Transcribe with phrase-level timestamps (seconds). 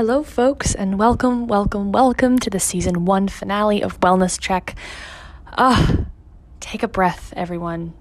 [0.00, 4.74] Hello, folks, and welcome, welcome, welcome to the season one finale of Wellness Check.
[5.58, 6.06] Ah,
[6.58, 7.92] take a breath, everyone.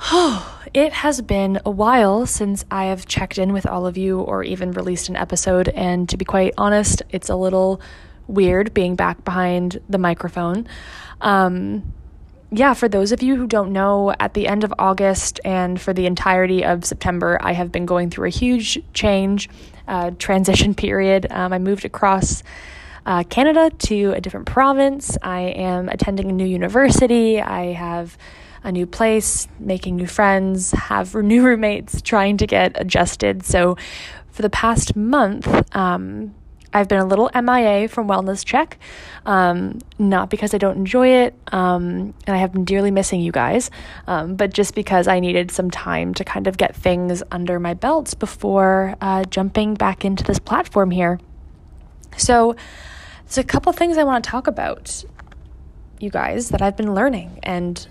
[0.00, 4.20] Oh, it has been a while since I have checked in with all of you
[4.20, 7.82] or even released an episode, and to be quite honest, it's a little
[8.26, 10.66] weird being back behind the microphone.
[11.20, 11.92] Um,
[12.50, 15.92] yeah, for those of you who don't know, at the end of August and for
[15.92, 19.50] the entirety of September, I have been going through a huge change,
[19.88, 21.26] uh, transition period.
[21.30, 22.42] Um, I moved across
[23.04, 25.16] uh, Canada to a different province.
[25.22, 27.40] I am attending a new university.
[27.40, 28.16] I have
[28.64, 33.44] a new place, making new friends, have new roommates, trying to get adjusted.
[33.44, 33.76] So,
[34.30, 36.34] for the past month, um,
[36.72, 38.78] I've been a little MIA from Wellness Check,
[39.26, 43.32] um, not because I don't enjoy it, um, and I have been dearly missing you
[43.32, 43.70] guys,
[44.06, 47.74] um, but just because I needed some time to kind of get things under my
[47.74, 51.20] belts before uh, jumping back into this platform here.
[52.16, 52.56] So,
[53.24, 55.04] there's a couple things I want to talk about,
[55.98, 57.86] you guys, that I've been learning and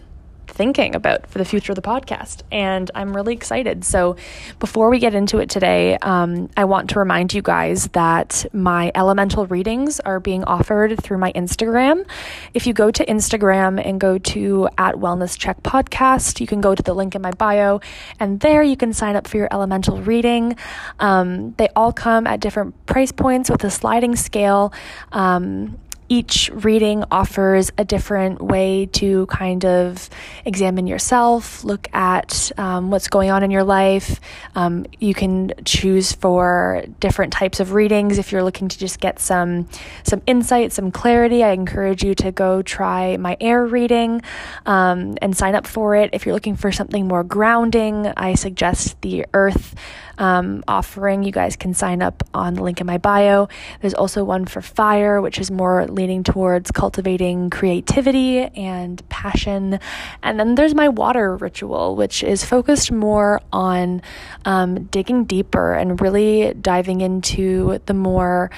[0.52, 2.42] thinking about for the future of the podcast.
[2.52, 3.84] And I'm really excited.
[3.84, 4.16] So,
[4.60, 8.92] before we get into it today, um, I want to remind you guys that my
[8.96, 12.06] elemental readings are being offered through my Instagram.
[12.54, 16.76] If you go to Instagram and go to at Wellness Check Podcast, you can go
[16.76, 17.80] to the link in my bio,
[18.20, 20.56] and there you can sign up for your elemental reading.
[21.00, 24.74] Um, they all come at different price points with a sliding scale.
[25.12, 25.80] Um,
[26.12, 30.10] each reading offers a different way to kind of
[30.44, 34.20] examine yourself, look at um, what's going on in your life.
[34.54, 39.20] Um, you can choose for different types of readings if you're looking to just get
[39.20, 39.70] some
[40.04, 41.46] some insight, some clarity.
[41.46, 44.22] I encourage you to go try my air reading
[44.66, 46.10] um, and sign up for it.
[46.12, 49.76] If you're looking for something more grounding, I suggest the Earth
[50.18, 51.24] um, offering.
[51.24, 53.48] You guys can sign up on the link in my bio.
[53.82, 59.80] There's also one for fire, which is more leaning towards cultivating creativity and passion.
[60.24, 64.02] And then there's my water ritual, which is focused more on
[64.44, 68.50] um, digging deeper and really diving into the more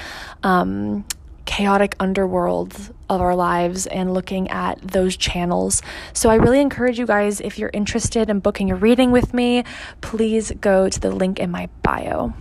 [0.41, 1.03] um,
[1.43, 5.81] chaotic underworlds of our lives and looking at those channels.
[6.13, 9.65] So I really encourage you guys if you're interested in booking a reading with me,
[9.99, 12.33] please go to the link in my bio.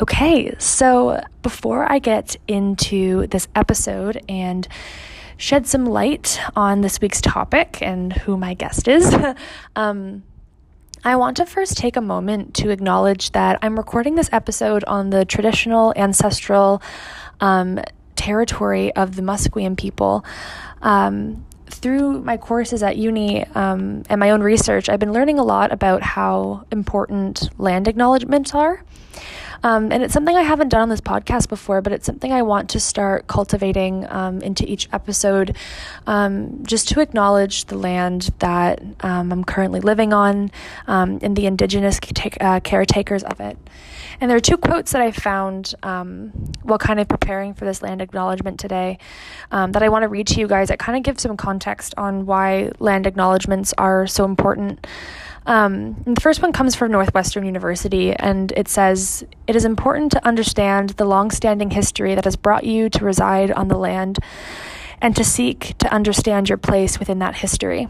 [0.00, 4.68] Okay, so before I get into this episode and
[5.36, 9.12] shed some light on this week's topic and who my guest is,
[9.76, 10.22] um,
[11.02, 15.10] I want to first take a moment to acknowledge that I'm recording this episode on
[15.10, 16.80] the traditional ancestral
[17.40, 17.80] um,
[18.14, 20.24] territory of the Musqueam people.
[20.80, 25.44] Um, through my courses at uni um, and my own research, I've been learning a
[25.44, 28.84] lot about how important land acknowledgements are.
[29.62, 32.42] Um, and it's something I haven't done on this podcast before, but it's something I
[32.42, 35.56] want to start cultivating um, into each episode
[36.06, 40.50] um, just to acknowledge the land that um, I'm currently living on
[40.86, 41.98] um, and the indigenous
[42.40, 43.58] uh, caretakers of it.
[44.20, 48.02] And there are two quotes that I found while kind of preparing for this land
[48.02, 48.98] acknowledgement today
[49.50, 52.26] that I want to read to you guys that kind of give some context on
[52.26, 54.86] why land acknowledgements are so important.
[55.48, 60.26] Um, the first one comes from Northwestern University, and it says It is important to
[60.26, 64.18] understand the long standing history that has brought you to reside on the land
[65.00, 67.88] and to seek to understand your place within that history.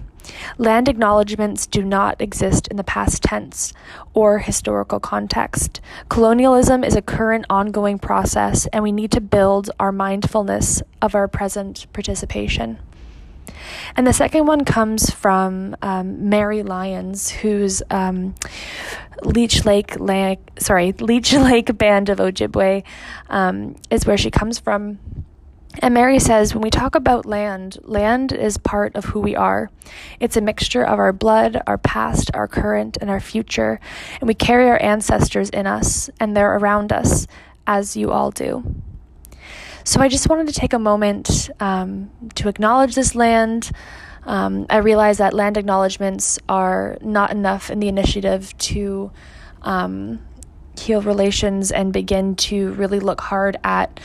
[0.57, 3.73] Land acknowledgements do not exist in the past tense
[4.15, 5.81] or historical context.
[6.09, 11.27] Colonialism is a current ongoing process, and we need to build our mindfulness of our
[11.27, 12.79] present participation.
[13.97, 18.35] And the second one comes from um, Mary Lyons, who's um,
[19.23, 22.85] Leech Lake, Lake, sorry, Leech Lake Band of Ojibwe
[23.29, 24.99] um, is where she comes from.
[25.81, 29.71] And Mary says, when we talk about land, land is part of who we are.
[30.19, 33.79] It's a mixture of our blood, our past, our current, and our future.
[34.21, 37.29] And we carry our ancestors in us, and they're around us,
[37.67, 38.65] as you all do.
[39.89, 43.71] So I just wanted to take a moment um, to acknowledge this land.
[44.27, 49.11] Um, I realize that land acknowledgements are not enough in the initiative to
[49.63, 50.21] um,
[50.79, 53.99] heal relations and begin to really look hard at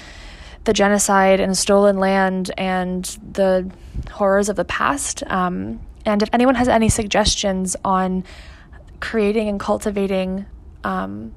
[0.63, 3.03] the genocide and stolen land and
[3.33, 3.69] the
[4.09, 5.21] horrors of the past.
[5.27, 8.23] Um, and if anyone has any suggestions on
[9.01, 10.45] creating and cultivating
[10.85, 11.35] um,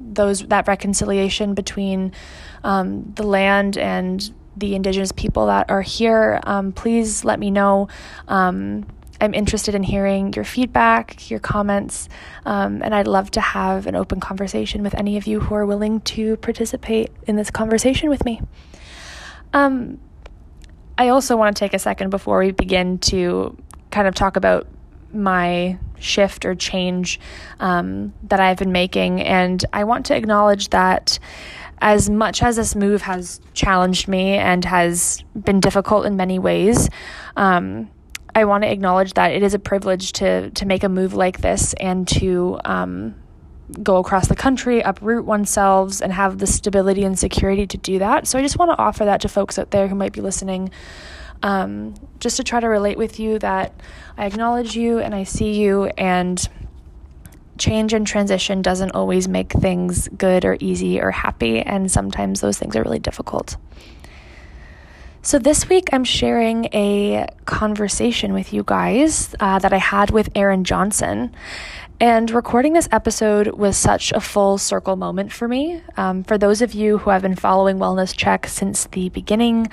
[0.00, 2.12] those that reconciliation between
[2.64, 7.88] um, the land and the indigenous people that are here, um, please let me know.
[8.26, 8.86] Um,
[9.20, 12.08] I'm interested in hearing your feedback, your comments,
[12.46, 15.66] um, and I'd love to have an open conversation with any of you who are
[15.66, 18.40] willing to participate in this conversation with me.
[19.52, 19.98] Um,
[20.96, 23.56] I also want to take a second before we begin to
[23.90, 24.68] kind of talk about
[25.12, 27.20] my shift or change
[27.60, 29.22] um, that I've been making.
[29.22, 31.18] And I want to acknowledge that
[31.80, 36.88] as much as this move has challenged me and has been difficult in many ways,
[37.36, 37.90] um,
[38.34, 41.40] I want to acknowledge that it is a privilege to to make a move like
[41.40, 43.14] this and to um,
[43.82, 48.26] go across the country, uproot oneself, and have the stability and security to do that.
[48.26, 50.70] So I just want to offer that to folks out there who might be listening
[51.42, 53.72] um, just to try to relate with you that
[54.16, 56.48] I acknowledge you and I see you, and
[57.58, 62.58] change and transition doesn't always make things good or easy or happy, and sometimes those
[62.58, 63.56] things are really difficult.
[65.20, 70.32] So, this week I'm sharing a conversation with you guys uh, that I had with
[70.32, 71.34] Eryn Johnson.
[72.00, 75.82] And recording this episode was such a full circle moment for me.
[75.96, 79.68] Um, for those of you who have been following Wellness Check since the beginning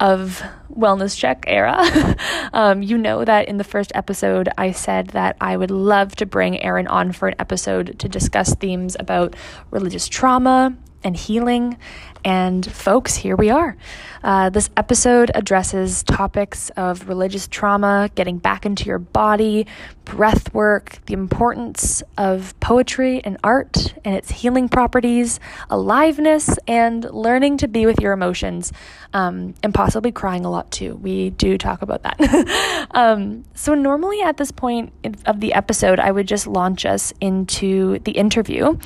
[0.00, 2.16] of Wellness Check era,
[2.52, 6.26] um, you know that in the first episode, I said that I would love to
[6.26, 9.34] bring Eryn on for an episode to discuss themes about
[9.70, 11.76] religious trauma and healing.
[12.24, 13.76] And folks, here we are.
[14.22, 19.66] Uh, this episode addresses topics of religious trauma, getting back into your body,
[20.06, 27.58] breath work, the importance of poetry and art and its healing properties, aliveness, and learning
[27.58, 28.72] to be with your emotions,
[29.12, 30.94] um, and possibly crying a lot too.
[30.96, 32.88] We do talk about that.
[32.92, 34.92] um, so, normally at this point
[35.26, 38.78] of the episode, I would just launch us into the interview.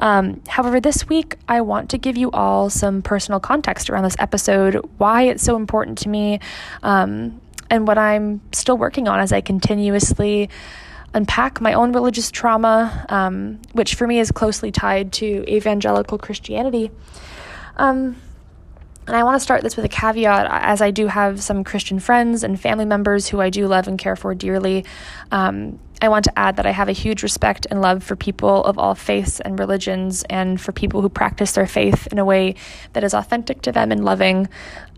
[0.00, 4.16] Um, however, this week, I want to give you all some personal context around this
[4.18, 6.40] episode why it's so important to me,
[6.82, 7.40] um,
[7.70, 10.50] and what I'm still working on as I continuously
[11.14, 16.90] unpack my own religious trauma, um, which for me is closely tied to evangelical Christianity.
[17.76, 18.16] Um,
[19.06, 21.98] and I want to start this with a caveat, as I do have some Christian
[21.98, 24.84] friends and family members who I do love and care for dearly.
[25.30, 28.64] Um, I want to add that I have a huge respect and love for people
[28.64, 32.54] of all faiths and religions, and for people who practice their faith in a way
[32.92, 34.48] that is authentic to them and loving.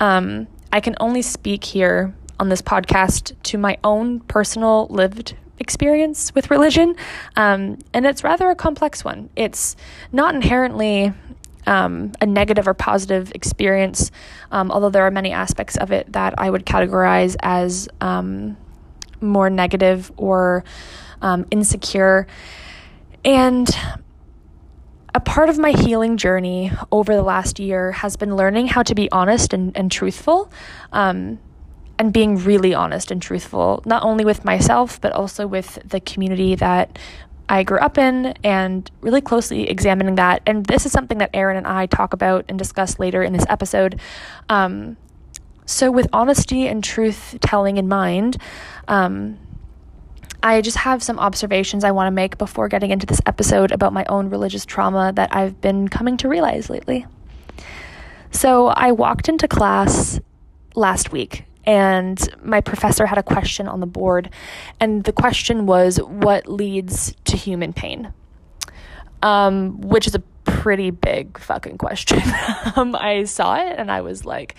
[0.01, 6.35] Um, I can only speak here on this podcast to my own personal lived experience
[6.35, 6.97] with religion,
[7.37, 9.31] um, and it's rather a complex one.
[9.37, 9.77] It's
[10.11, 11.13] not inherently
[11.67, 14.11] um, a negative or positive experience,
[14.51, 18.57] um, although there are many aspects of it that I would categorize as um,
[19.21, 20.65] more negative or
[21.23, 22.27] um, insecure.
[23.25, 23.69] And
[25.15, 28.95] a part of my healing journey over the last year has been learning how to
[28.95, 30.53] be honest and, and truthful.
[30.93, 31.39] Um,
[31.97, 36.57] and being really honest and truthful, not only with myself, but also with the community
[36.57, 36.99] that
[37.49, 40.43] I grew up in and really closely examining that.
[40.47, 43.45] And this is something that Eryn and I talk about and discuss later in this
[43.49, 44.01] episode.
[44.49, 44.97] Um,
[45.67, 48.37] so, with honesty and truth telling in mind,
[48.87, 49.39] um,
[50.43, 53.95] I just have some observations I want to make before getting into this episode about
[53.95, 57.07] my own religious trauma that I've been coming to realize lately.
[58.31, 60.21] So, I walked into class
[60.75, 64.31] last week and my professor had a question on the board,
[64.81, 68.13] and the question was, What leads to human pain?
[69.23, 72.23] Um, which is a pretty big fucking question.
[72.77, 74.55] um, I saw it and I was like,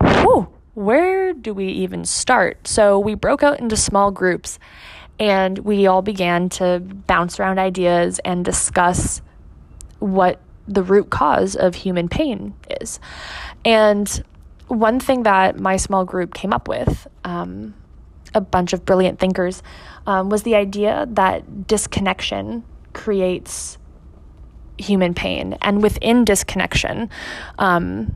[0.00, 2.66] Whew, where do we even start?
[2.66, 4.58] So we broke out into small groups
[5.18, 9.22] and we all began to bounce around ideas and discuss
[9.98, 12.98] what the root cause of human pain is.
[13.64, 14.24] And
[14.72, 17.74] one thing that my small group came up with, um,
[18.34, 19.62] a bunch of brilliant thinkers,
[20.06, 22.64] um, was the idea that disconnection
[22.94, 23.76] creates
[24.78, 25.58] human pain.
[25.60, 27.10] And within disconnection,
[27.58, 28.14] um,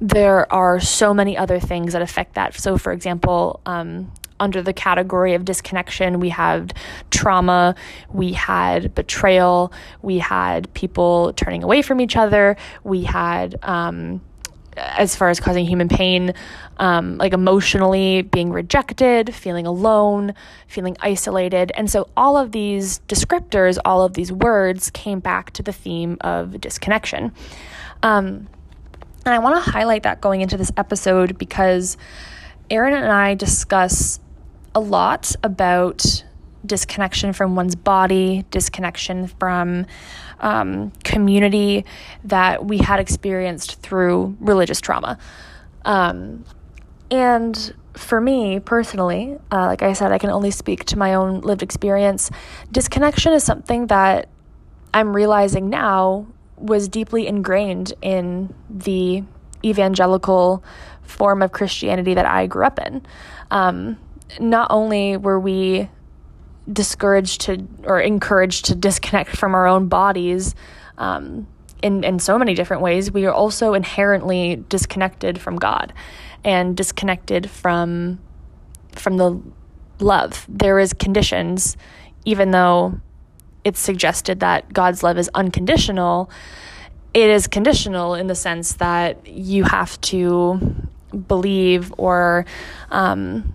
[0.00, 2.54] there are so many other things that affect that.
[2.54, 6.74] So, for example, um, under the category of disconnection, we had
[7.10, 7.74] trauma,
[8.12, 14.20] we had betrayal, we had people turning away from each other, we had um,
[14.76, 16.34] as far as causing human pain,
[16.78, 20.34] um, like emotionally being rejected, feeling alone,
[20.68, 21.72] feeling isolated.
[21.74, 26.18] And so all of these descriptors, all of these words came back to the theme
[26.20, 27.32] of disconnection.
[28.02, 28.48] Um,
[29.24, 31.96] and I want to highlight that going into this episode because
[32.70, 34.20] Eryn and I discuss
[34.74, 36.24] a lot about
[36.66, 39.86] disconnection from one's body, disconnection from
[40.40, 41.84] um, community
[42.24, 45.18] that we had experienced through religious trauma.
[45.84, 46.44] Um,
[47.10, 51.40] and for me personally, uh, like I said, I can only speak to my own
[51.40, 52.30] lived experience.
[52.70, 54.28] Disconnection is something that
[54.92, 59.22] I'm realizing now was deeply ingrained in the
[59.64, 60.62] evangelical
[61.02, 63.02] form of Christianity that I grew up in.
[63.50, 63.98] Um,
[64.40, 65.88] not only were we
[66.72, 70.54] discouraged to or encouraged to disconnect from our own bodies
[70.98, 71.46] um,
[71.82, 75.92] in, in so many different ways, we are also inherently disconnected from God
[76.44, 78.18] and disconnected from
[78.92, 79.40] from the
[79.98, 80.46] love.
[80.48, 81.76] There is conditions,
[82.24, 83.00] even though
[83.62, 86.30] it's suggested that God's love is unconditional.
[87.12, 90.60] It is conditional in the sense that you have to
[91.28, 92.46] believe or
[92.90, 93.52] um,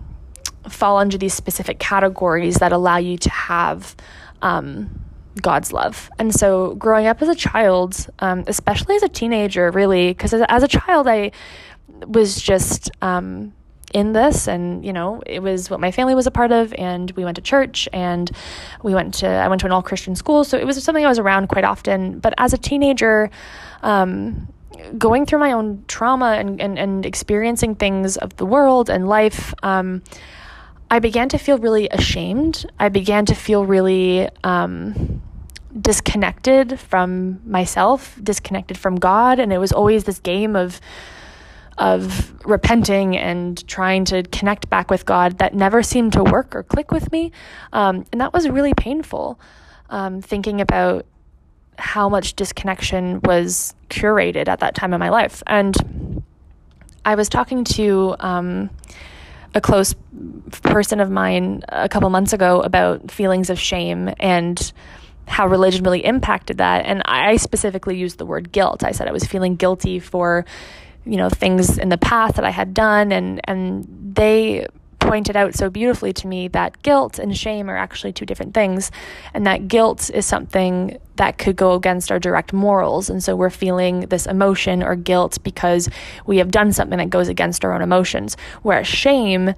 [0.68, 3.96] fall under these specific categories that allow you to have
[4.42, 4.90] um,
[5.40, 6.10] God's love.
[6.18, 10.42] And so, growing up as a child, um, especially as a teenager, really, because as,
[10.48, 11.32] as, a child, I
[12.06, 13.52] was just um,
[13.94, 17.10] in this, and you know, it was what my family was a part of, and
[17.12, 18.30] we went to church, and
[18.82, 21.08] we went to I went to an all Christian school, so it was something I
[21.08, 22.18] was around quite often.
[22.18, 23.30] But as a teenager,
[23.82, 24.48] um,
[24.98, 29.54] going through my own trauma and, and, and experiencing things of the world and life,
[29.62, 30.02] um,
[30.92, 32.66] I began to feel really ashamed.
[32.78, 35.22] I began to feel really um,
[35.80, 40.82] disconnected from myself, disconnected from God, and it was always this game of
[41.78, 46.62] of repenting and trying to connect back with God that never seemed to work or
[46.62, 47.32] click with me,
[47.72, 49.40] um, and that was really painful.
[49.88, 51.06] Um, thinking about
[51.78, 56.22] how much disconnection was curated at that time in my life, and
[57.02, 58.14] I was talking to.
[59.54, 59.94] A close
[60.62, 64.72] person of mine a couple months ago about feelings of shame and
[65.28, 66.84] how religion really impacted that.
[66.84, 68.84] And I specifically used the word guilt.
[68.84, 70.44] I said I was feeling guilty for,
[71.04, 73.12] you know, things in the past that I had done.
[73.12, 74.66] And, and they
[75.02, 78.90] pointed out so beautifully to me that guilt and shame are actually two different things,
[79.34, 83.10] and that guilt is something that could go against our direct morals.
[83.10, 85.88] And so we're feeling this emotion or guilt because
[86.26, 89.54] we have done something that goes against our own emotions, whereas shame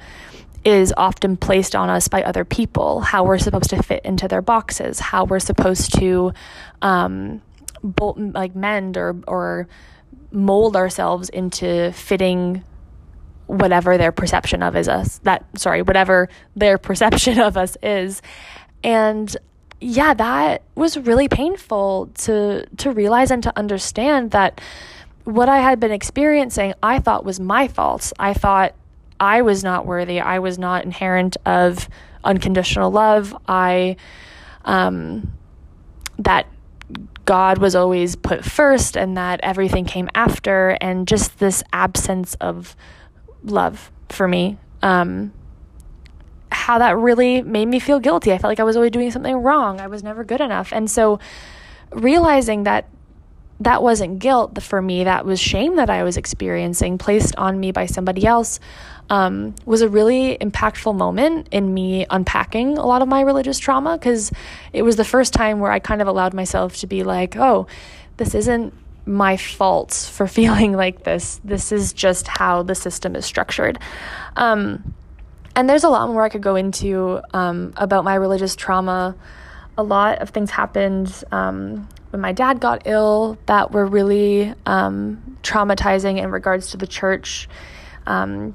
[0.64, 4.42] is often placed on us by other people, how we're supposed to fit into their
[4.42, 6.32] boxes, how we're supposed to
[6.80, 7.42] um,
[7.82, 9.68] bolt, like mend or or
[10.32, 12.64] mold ourselves into fitting
[13.46, 18.22] whatever their perception of is us that sorry whatever their perception of us is.
[18.82, 19.34] And
[19.80, 24.60] yeah that was really painful to to realize and to understand that
[25.24, 28.12] what i had been experiencing i thought was my fault.
[28.18, 28.74] I thought
[29.20, 30.20] i was not worthy.
[30.20, 31.88] I was not inherent of
[32.24, 33.36] unconditional love.
[33.46, 33.96] I
[34.64, 35.32] um
[36.18, 36.46] that
[37.24, 42.76] God was always put first and that everything came after, and just this absence of
[43.44, 44.58] love for me.
[44.82, 45.32] Um,
[46.50, 48.32] how that really made me feel guilty.
[48.32, 49.80] I felt like I was always doing something wrong.
[49.80, 50.72] I was never good enough.
[50.72, 51.18] And so
[51.90, 52.88] realizing that
[53.60, 57.72] that wasn't guilt for me, that was shame that I was experiencing placed on me
[57.72, 58.60] by somebody else,
[59.10, 63.96] um, was a really impactful moment in me unpacking a lot of my religious trauma
[63.96, 64.32] because
[64.72, 67.66] it was the first time where I kind of allowed myself to be like, oh,
[68.16, 68.72] this isn't
[69.06, 71.40] my fault for feeling like this.
[71.44, 73.78] This is just how the system is structured.
[74.36, 74.94] Um,
[75.56, 79.14] and there's a lot more I could go into um, about my religious trauma.
[79.78, 85.38] A lot of things happened um, when my dad got ill that were really um,
[85.42, 87.48] traumatizing in regards to the church.
[88.06, 88.54] Um,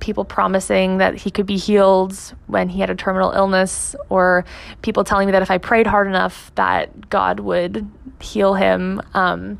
[0.00, 2.16] people promising that he could be healed
[2.46, 4.44] when he had a terminal illness, or
[4.82, 7.88] people telling me that if I prayed hard enough, that God would
[8.18, 9.00] heal him.
[9.14, 9.58] Um,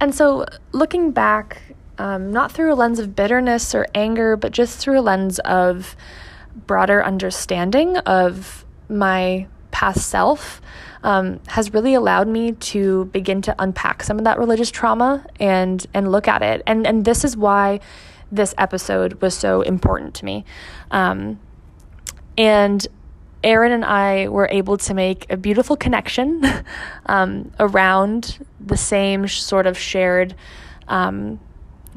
[0.00, 1.62] and so, looking back,
[1.98, 5.96] um, not through a lens of bitterness or anger, but just through a lens of
[6.66, 10.60] broader understanding of my past self,
[11.02, 15.86] um, has really allowed me to begin to unpack some of that religious trauma and
[15.94, 16.62] and look at it.
[16.66, 17.80] And and this is why
[18.30, 20.44] this episode was so important to me.
[20.90, 21.40] Um,
[22.36, 22.86] and
[23.44, 26.42] Eryn and I were able to make a beautiful connection
[27.06, 30.34] um, around the same sort of shared
[30.88, 31.38] um,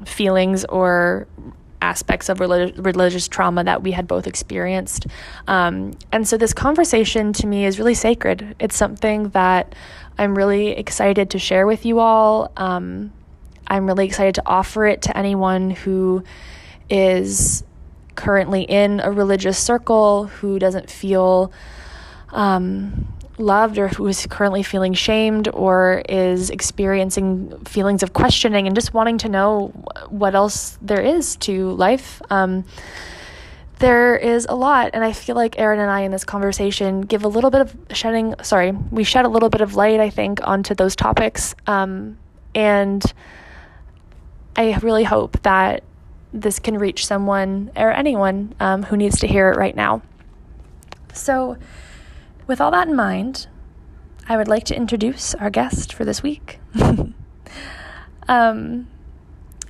[0.05, 1.27] feelings or
[1.81, 5.07] aspects of relig- religious trauma that we had both experienced.
[5.47, 8.55] Um, and so this conversation to me is really sacred.
[8.59, 9.73] It's something that
[10.17, 12.51] I'm really excited to share with you all.
[12.55, 13.11] Um,
[13.67, 16.23] I'm really excited to offer it to anyone who
[16.89, 17.63] is
[18.15, 21.51] currently in a religious circle who doesn't feel
[22.29, 28.75] um, loved or who is currently feeling shamed or is experiencing feelings of questioning and
[28.75, 29.67] just wanting to know
[30.09, 32.21] what else there is to life.
[32.29, 32.63] Um,
[33.79, 37.23] there is a lot, and I feel like Eryn and I in this conversation give
[37.23, 38.35] a little bit of shedding.
[38.43, 42.19] Sorry, we shed a little bit of light, I think, onto those topics, um,
[42.53, 43.03] and
[44.55, 45.83] I really hope that
[46.33, 50.01] this can reach someone or anyone um, who needs to hear it right now.
[51.13, 51.57] So,
[52.47, 53.47] with all that in mind,
[54.27, 56.59] I would like to introduce our guest for this week.
[58.27, 58.87] um,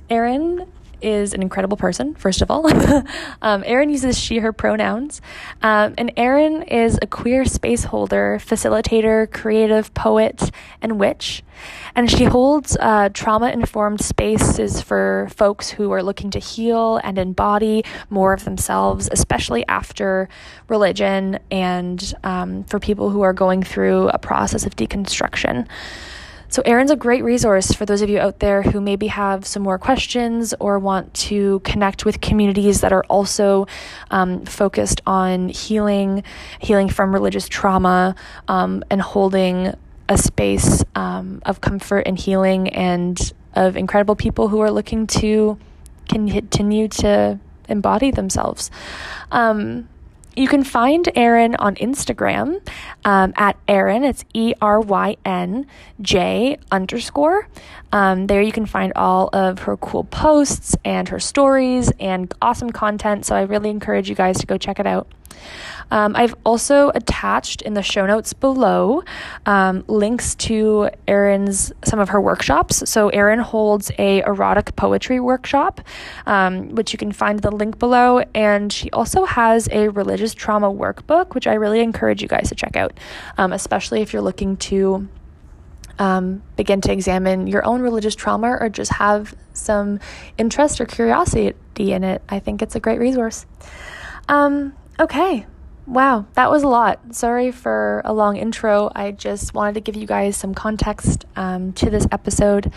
[0.08, 0.68] Eryn
[1.02, 2.66] is an incredible person, first of all.
[3.42, 5.20] um, Eryn uses she, her pronouns.
[5.62, 11.42] Um, and Eryn is a queer space holder, facilitator, creative, poet, and witch.
[11.94, 17.18] And she holds uh, trauma informed spaces for folks who are looking to heal and
[17.18, 20.28] embody more of themselves, especially after
[20.68, 25.66] religion, and um, for people who are going through a process of deconstruction.
[26.52, 29.62] So, Eryn's a great resource for those of you out there who maybe have some
[29.62, 33.66] more questions or want to connect with communities that are also
[34.10, 36.22] um, focused on healing,
[36.60, 38.14] healing from religious trauma,
[38.48, 39.72] um, and holding
[40.10, 45.56] a space um, of comfort and healing and of incredible people who are looking to
[46.06, 47.40] continue to
[47.70, 48.70] embody themselves.
[49.30, 49.88] Um,
[50.34, 52.66] you can find Eryn on Instagram
[53.04, 54.08] um, at Eryn.
[54.08, 55.66] It's E R Y N
[56.00, 57.48] J underscore.
[57.92, 62.70] Um, there you can find all of her cool posts and her stories and awesome
[62.70, 63.26] content.
[63.26, 65.06] So I really encourage you guys to go check it out.
[65.90, 69.02] Um, I've also attached in the show notes below
[69.46, 72.88] um, links to Eryn's some of her workshops.
[72.88, 75.80] So Eryn holds a erotic poetry workshop,
[76.26, 80.70] um, which you can find the link below, and she also has a religious trauma
[80.72, 82.98] workbook, which I really encourage you guys to check out,
[83.36, 85.08] um, especially if you're looking to.
[85.98, 90.00] Um, begin to examine your own religious trauma or just have some
[90.38, 93.46] interest or curiosity in it, I think it's a great resource.
[94.28, 95.46] Um, okay,
[95.84, 97.12] Wow, that was a lot.
[97.12, 98.90] Sorry for a long intro.
[98.94, 102.72] I just wanted to give you guys some context um, to this episode.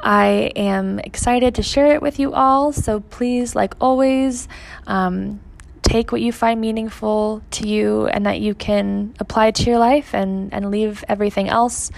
[0.00, 2.72] I am excited to share it with you all.
[2.72, 4.48] So please, like always,
[4.86, 5.40] um,
[5.80, 10.14] take what you find meaningful to you and that you can apply to your life
[10.14, 11.90] and, and leave everything else.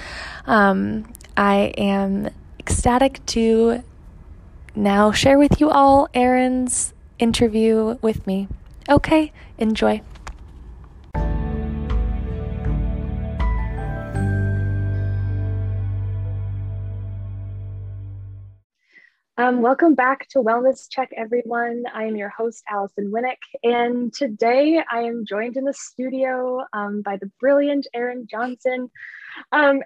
[0.47, 3.83] Um, I am ecstatic to
[4.77, 8.47] now share with you all Eryn's interview with me.
[8.89, 10.03] Okay, enjoy.
[19.39, 21.85] Um, welcome back to Wellness Check, everyone.
[21.95, 27.03] I am your host, Allison Winnick, and today I am joined in the studio um,
[27.03, 28.91] by the brilliant Eryn Johnson.
[29.53, 29.83] Um,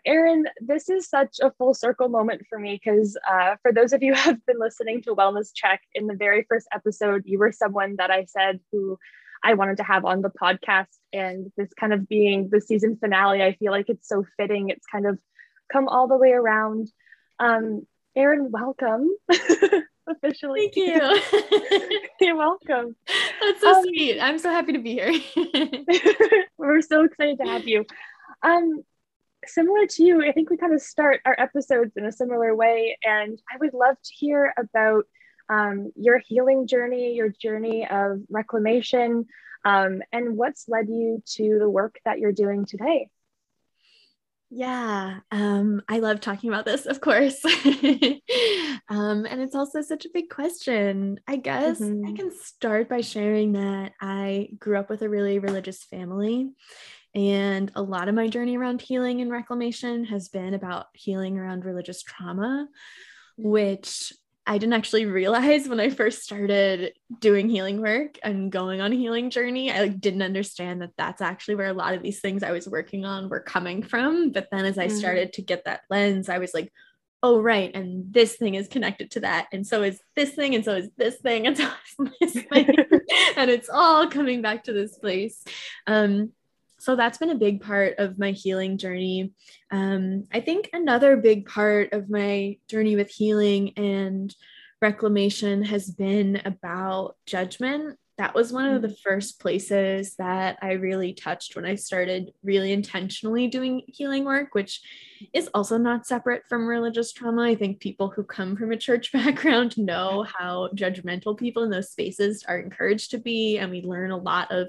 [0.62, 4.14] this is such a full circle moment for me because uh, for those of you
[4.14, 7.96] who have been listening to Wellness Check in the very first episode, you were someone
[7.96, 8.98] that I said who
[9.42, 13.42] I wanted to have on the podcast, and this kind of being the season finale,
[13.42, 14.68] I feel like it's so fitting.
[14.68, 15.18] It's kind of
[15.72, 16.88] come all the way around.
[17.38, 19.10] Um, Eryn, welcome
[20.08, 20.70] officially.
[20.74, 21.98] Thank you.
[22.20, 22.94] You're welcome.
[23.40, 24.20] That's so um, sweet.
[24.20, 25.12] I'm so happy to be here.
[26.58, 27.84] we're so excited to have you.
[28.42, 28.82] Um,
[29.46, 32.98] similar to you, I think we kind of start our episodes in a similar way,
[33.02, 35.06] and I would love to hear about
[35.48, 39.26] um, your healing journey, your journey of reclamation,
[39.64, 43.08] um, and what's led you to the work that you're doing today.
[44.54, 47.42] Yeah, um, I love talking about this, of course.
[47.44, 51.20] um, and it's also such a big question.
[51.26, 52.06] I guess mm-hmm.
[52.06, 56.50] I can start by sharing that I grew up with a really religious family.
[57.14, 61.64] And a lot of my journey around healing and reclamation has been about healing around
[61.64, 62.68] religious trauma,
[63.38, 64.12] which
[64.46, 68.96] I didn't actually realize when I first started doing healing work and going on a
[68.96, 69.70] healing journey.
[69.70, 72.66] I like didn't understand that that's actually where a lot of these things I was
[72.66, 74.32] working on were coming from.
[74.32, 74.96] But then as I mm-hmm.
[74.96, 76.72] started to get that lens, I was like,
[77.22, 80.64] oh right, and this thing is connected to that, and so is this thing, and
[80.64, 82.66] so is this thing, and so is this thing,
[83.36, 85.44] and it's all coming back to this place.
[85.86, 86.32] Um,
[86.82, 89.32] so that's been a big part of my healing journey.
[89.70, 94.34] Um, I think another big part of my journey with healing and
[94.80, 98.98] reclamation has been about judgment that was one of the mm.
[99.02, 104.80] first places that I really touched when I started really intentionally doing healing work, which
[105.32, 107.42] is also not separate from religious trauma.
[107.42, 111.90] I think people who come from a church background know how judgmental people in those
[111.90, 113.58] spaces are encouraged to be.
[113.58, 114.68] And we learn a lot of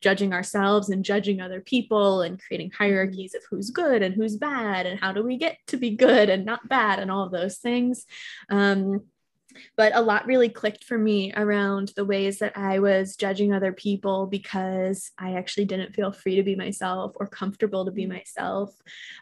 [0.00, 2.84] judging ourselves and judging other people and creating mm-hmm.
[2.84, 6.30] hierarchies of who's good and who's bad and how do we get to be good
[6.30, 8.06] and not bad and all of those things.
[8.50, 9.04] Um,
[9.76, 13.72] but a lot really clicked for me around the ways that I was judging other
[13.72, 18.10] people because I actually didn't feel free to be myself or comfortable to be mm.
[18.10, 18.74] myself.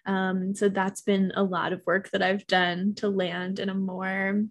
[0.07, 3.75] Um, so that's been a lot of work that I've done to land in a
[3.75, 4.43] more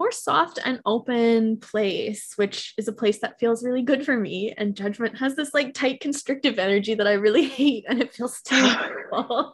[0.00, 4.54] more soft and open place, which is a place that feels really good for me.
[4.56, 8.40] And judgment has this like tight, constrictive energy that I really hate, and it feels
[8.44, 9.52] terrible.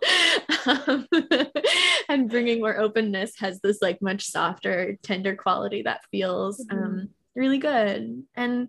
[0.66, 1.08] um,
[2.08, 6.82] and bringing more openness has this like much softer, tender quality that feels mm-hmm.
[6.82, 8.22] um, really good.
[8.36, 8.68] And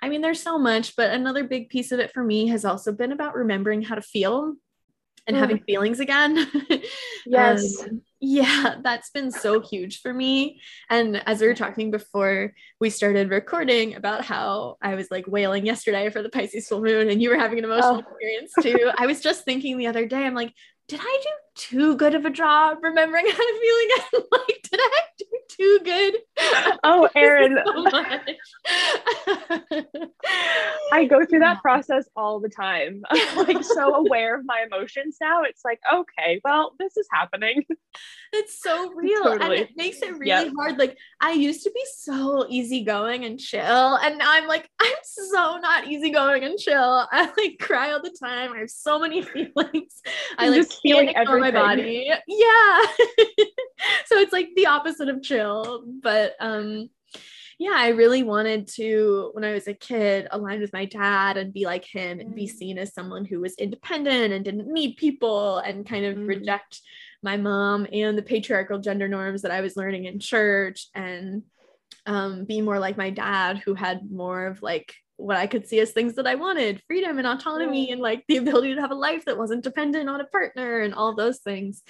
[0.00, 2.92] I mean, there's so much, but another big piece of it for me has also
[2.92, 4.54] been about remembering how to feel
[5.26, 5.40] and mm.
[5.40, 6.46] having feelings again.
[7.26, 7.82] yes.
[7.82, 10.60] um, yeah, that's been so huge for me.
[10.90, 15.64] And as we were talking before we started recording about how I was like wailing
[15.64, 17.98] yesterday for the Pisces full moon and you were having an emotional oh.
[17.98, 20.52] experience too, I was just thinking the other day, I'm like,
[20.90, 24.26] did I do too good of a job remembering how to feel again?
[24.32, 26.14] like, did I do too good?
[26.82, 27.62] Oh, Eryn.
[29.24, 30.16] so
[30.92, 33.02] I go through that process all the time.
[33.08, 35.42] I'm like so aware of my emotions now.
[35.42, 37.64] It's like, okay, well, this is happening.
[38.32, 39.22] It's so real.
[39.22, 39.60] Totally.
[39.60, 40.52] And it makes it really yep.
[40.56, 40.78] hard.
[40.78, 43.96] Like I used to be so easygoing and chill.
[43.96, 47.06] And now I'm like, I'm so not easygoing and chill.
[47.12, 48.52] I like cry all the time.
[48.52, 50.00] I have so many feelings.
[50.38, 51.40] I like feeling everything.
[51.40, 52.10] my body.
[52.26, 52.82] Yeah.
[54.06, 55.84] so it's like the opposite of chill.
[56.02, 56.90] But um
[57.60, 61.52] yeah, I really wanted to, when I was a kid, align with my dad and
[61.52, 62.50] be like him and be mm.
[62.50, 66.26] seen as someone who was independent and didn't need people and kind of mm.
[66.26, 66.80] reject
[67.22, 71.42] my mom and the patriarchal gender norms that I was learning in church and
[72.06, 75.80] um, be more like my dad, who had more of like what I could see
[75.80, 77.92] as things that I wanted freedom and autonomy yeah.
[77.94, 80.94] and like the ability to have a life that wasn't dependent on a partner and
[80.94, 81.82] all those things.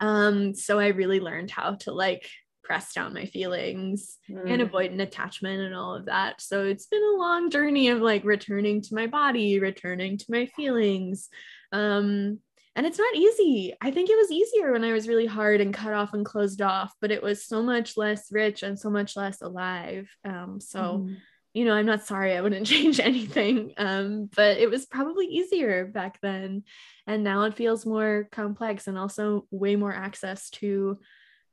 [0.00, 2.28] Um, so I really learned how to like
[2.64, 4.50] press down my feelings mm.
[4.50, 6.40] and avoid an attachment and all of that.
[6.40, 10.46] So it's been a long journey of like returning to my body, returning to my
[10.46, 11.28] feelings.
[11.72, 12.38] Um,
[12.74, 13.74] and it's not easy.
[13.82, 16.62] I think it was easier when I was really hard and cut off and closed
[16.62, 20.08] off, but it was so much less rich and so much less alive.
[20.24, 21.16] Um, so, mm.
[21.54, 22.34] You know, I'm not sorry.
[22.36, 23.74] I wouldn't change anything.
[23.76, 26.64] Um, but it was probably easier back then.
[27.06, 30.98] And now it feels more complex and also way more access to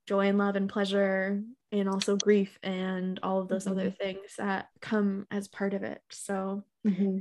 [0.09, 3.79] joy and love and pleasure and also grief and all of those mm-hmm.
[3.79, 7.19] other things that come as part of it so mm-hmm.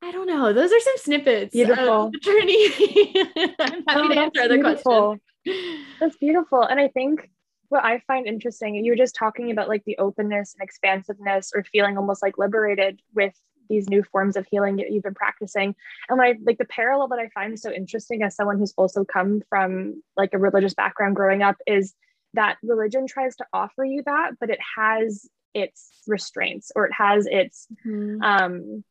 [0.00, 2.06] i don't know those are some snippets beautiful.
[2.06, 5.18] of the journey i'm happy oh, to answer other beautiful.
[5.44, 7.28] questions that's beautiful and i think
[7.70, 11.64] what i find interesting you were just talking about like the openness and expansiveness or
[11.64, 13.34] feeling almost like liberated with
[13.68, 15.74] these new forms of healing that you've been practicing
[16.08, 19.42] and I like the parallel that i find so interesting as someone who's also come
[19.48, 21.94] from like a religious background growing up is
[22.34, 27.26] that religion tries to offer you that, but it has its restraints or it has
[27.26, 28.22] its mm-hmm.
[28.22, 28.84] um,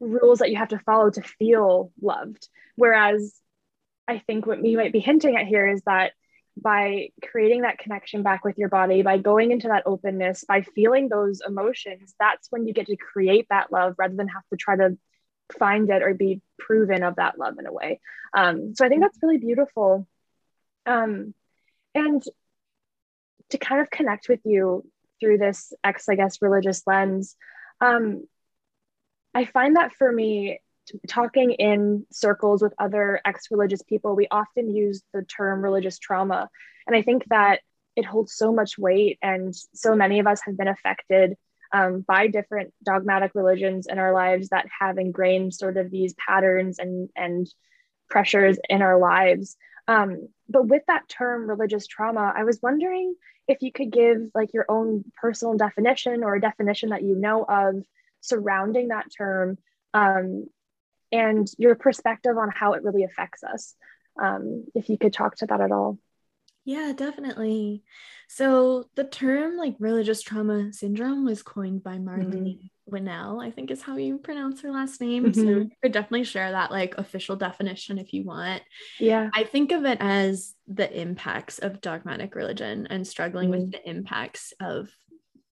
[0.00, 2.48] rules that you have to follow to feel loved.
[2.76, 3.34] Whereas
[4.08, 6.12] I think what we might be hinting at here is that
[6.56, 11.08] by creating that connection back with your body, by going into that openness, by feeling
[11.08, 14.76] those emotions, that's when you get to create that love rather than have to try
[14.76, 14.96] to
[15.58, 18.00] find it or be proven of that love in a way.
[18.32, 20.06] Um, so I think that's really beautiful.
[20.86, 21.34] Um,
[21.94, 22.22] and
[23.50, 24.84] to kind of connect with you
[25.20, 27.36] through this ex, I guess, religious lens.
[27.80, 28.26] Um,
[29.34, 30.60] I find that for me,
[31.08, 36.48] talking in circles with other ex religious people, we often use the term religious trauma.
[36.86, 37.60] And I think that
[37.96, 41.34] it holds so much weight, and so many of us have been affected
[41.72, 46.78] um, by different dogmatic religions in our lives that have ingrained sort of these patterns
[46.78, 47.48] and, and
[48.08, 49.56] pressures in our lives.
[49.86, 53.14] Um, but with that term religious trauma, I was wondering
[53.48, 57.44] if you could give like your own personal definition or a definition that you know
[57.44, 57.82] of
[58.20, 59.58] surrounding that term
[59.92, 60.46] um,
[61.14, 63.74] and your perspective on how it really affects us.
[64.20, 65.98] Um, if you could talk to that at all.
[66.64, 67.82] Yeah, definitely.
[68.28, 72.66] So the term like religious trauma syndrome was coined by Marlene mm-hmm.
[72.86, 75.26] Winell, I think is how you pronounce her last name.
[75.26, 75.40] Mm-hmm.
[75.40, 78.62] So you could definitely share that like official definition if you want.
[78.98, 79.30] Yeah.
[79.34, 83.60] I think of it as the impacts of dogmatic religion and struggling mm-hmm.
[83.60, 84.90] with the impacts of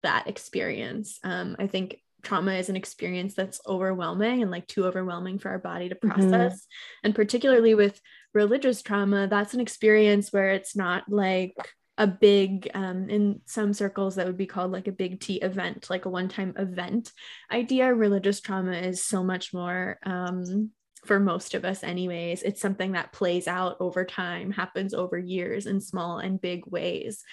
[0.04, 1.20] that experience.
[1.24, 5.60] Um, I think trauma is an experience that's overwhelming and like too overwhelming for our
[5.60, 6.10] body to mm-hmm.
[6.10, 6.54] process.
[6.54, 7.06] Mm-hmm.
[7.06, 8.00] And particularly with
[8.34, 11.56] religious trauma, that's an experience where it's not like
[11.98, 15.90] a big, um, in some circles, that would be called like a big T event,
[15.90, 17.12] like a one time event
[17.52, 17.94] idea.
[17.94, 19.98] Religious trauma is so much more.
[20.04, 20.72] Um,
[21.06, 25.66] for most of us anyways it's something that plays out over time happens over years
[25.66, 27.24] in small and big ways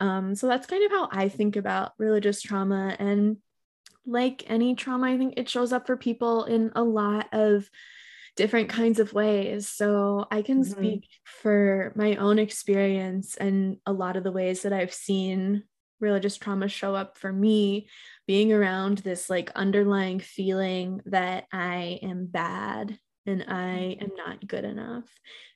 [0.00, 3.36] um, so that's kind of how i think about religious trauma and
[4.08, 7.68] like any trauma i think it shows up for people in a lot of
[8.36, 10.70] different kinds of ways so i can mm-hmm.
[10.70, 15.62] speak for my own experience and a lot of the ways that i've seen
[16.00, 17.88] religious trauma show up for me
[18.26, 24.64] being around this like underlying feeling that i am bad and I am not good
[24.64, 25.04] enough.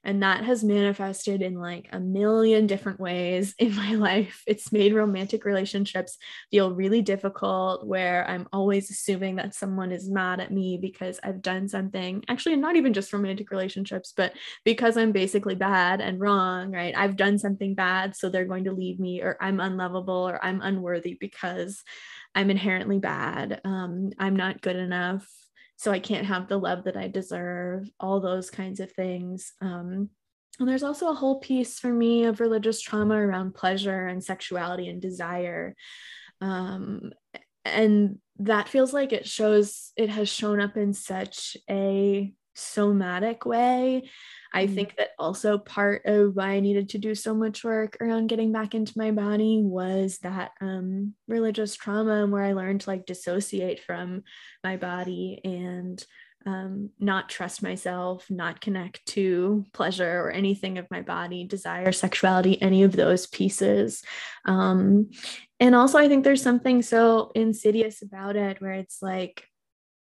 [0.05, 4.43] And that has manifested in like a million different ways in my life.
[4.47, 6.19] It's made romantic relationships
[6.51, 11.41] feel really difficult, where I'm always assuming that someone is mad at me because I've
[11.41, 12.23] done something.
[12.29, 14.33] Actually, not even just romantic relationships, but
[14.65, 16.97] because I'm basically bad and wrong, right?
[16.97, 20.61] I've done something bad, so they're going to leave me, or I'm unlovable, or I'm
[20.61, 21.83] unworthy because
[22.35, 23.61] I'm inherently bad.
[23.65, 25.27] Um, I'm not good enough
[25.83, 29.53] so I can't have the love that I deserve, all those kinds of things.
[29.61, 30.11] Um,
[30.61, 34.89] and there's also a whole piece for me of religious trauma around pleasure and sexuality
[34.89, 35.75] and desire.
[36.41, 37.11] Um,
[37.65, 44.03] and that feels like it shows, it has shown up in such a somatic way
[44.53, 44.75] I mm-hmm.
[44.75, 48.53] think that also part of why I needed to do so much work around getting
[48.53, 53.81] back into my body was that um, religious trauma where I learned to like dissociate
[53.81, 54.25] from
[54.63, 56.05] my body and
[56.45, 62.61] um, not trust myself, not connect to pleasure or anything of my body, desire, sexuality,
[62.61, 64.03] any of those pieces.
[64.45, 65.11] Um,
[65.61, 69.45] and also, I think there's something so insidious about it where it's like,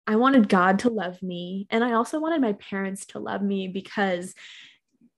[0.06, 1.66] I wanted God to love me.
[1.70, 4.34] And I also wanted my parents to love me because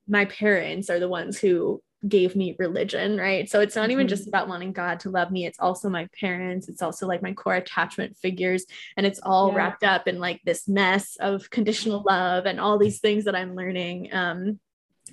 [0.07, 3.49] my parents are the ones who gave me religion, right?
[3.49, 4.29] So it's not even just mm-hmm.
[4.29, 5.45] about wanting God to love me.
[5.45, 6.69] It's also my parents.
[6.69, 8.65] It's also like my core attachment figures.
[8.95, 9.55] And it's all yeah.
[9.55, 13.55] wrapped up in like this mess of conditional love and all these things that I'm
[13.55, 14.13] learning.
[14.13, 14.59] Um,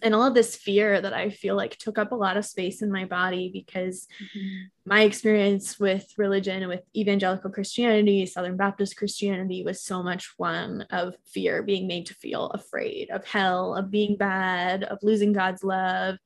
[0.03, 2.83] and all of this fear that I feel like took up a lot of space
[2.83, 4.65] in my body because mm-hmm.
[4.85, 11.15] my experience with religion with evangelical Christianity, Southern Baptist Christianity was so much one of
[11.27, 16.17] fear, being made to feel afraid of hell, of being bad, of losing God's love,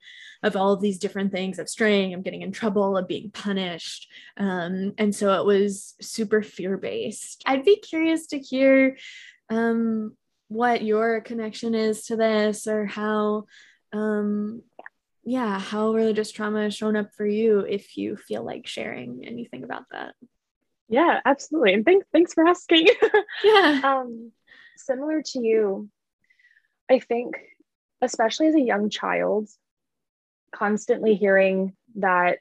[0.43, 4.09] of all of these different things, of straying, of getting in trouble, of being punished.
[4.37, 7.43] Um, and so it was super fear based.
[7.47, 8.97] I'd be curious to hear
[9.51, 10.17] um,
[10.49, 13.45] what your connection is to this or how
[13.93, 14.63] um
[15.25, 19.65] yeah how religious trauma has shown up for you if you feel like sharing anything
[19.65, 20.15] about that.
[20.89, 21.75] Yeah absolutely.
[21.75, 22.89] And thanks thanks for asking.
[23.45, 23.81] Yeah.
[23.85, 24.33] Um
[24.77, 25.89] similar to you
[26.91, 27.37] i think
[28.03, 29.49] especially as a young child
[30.55, 32.39] constantly hearing that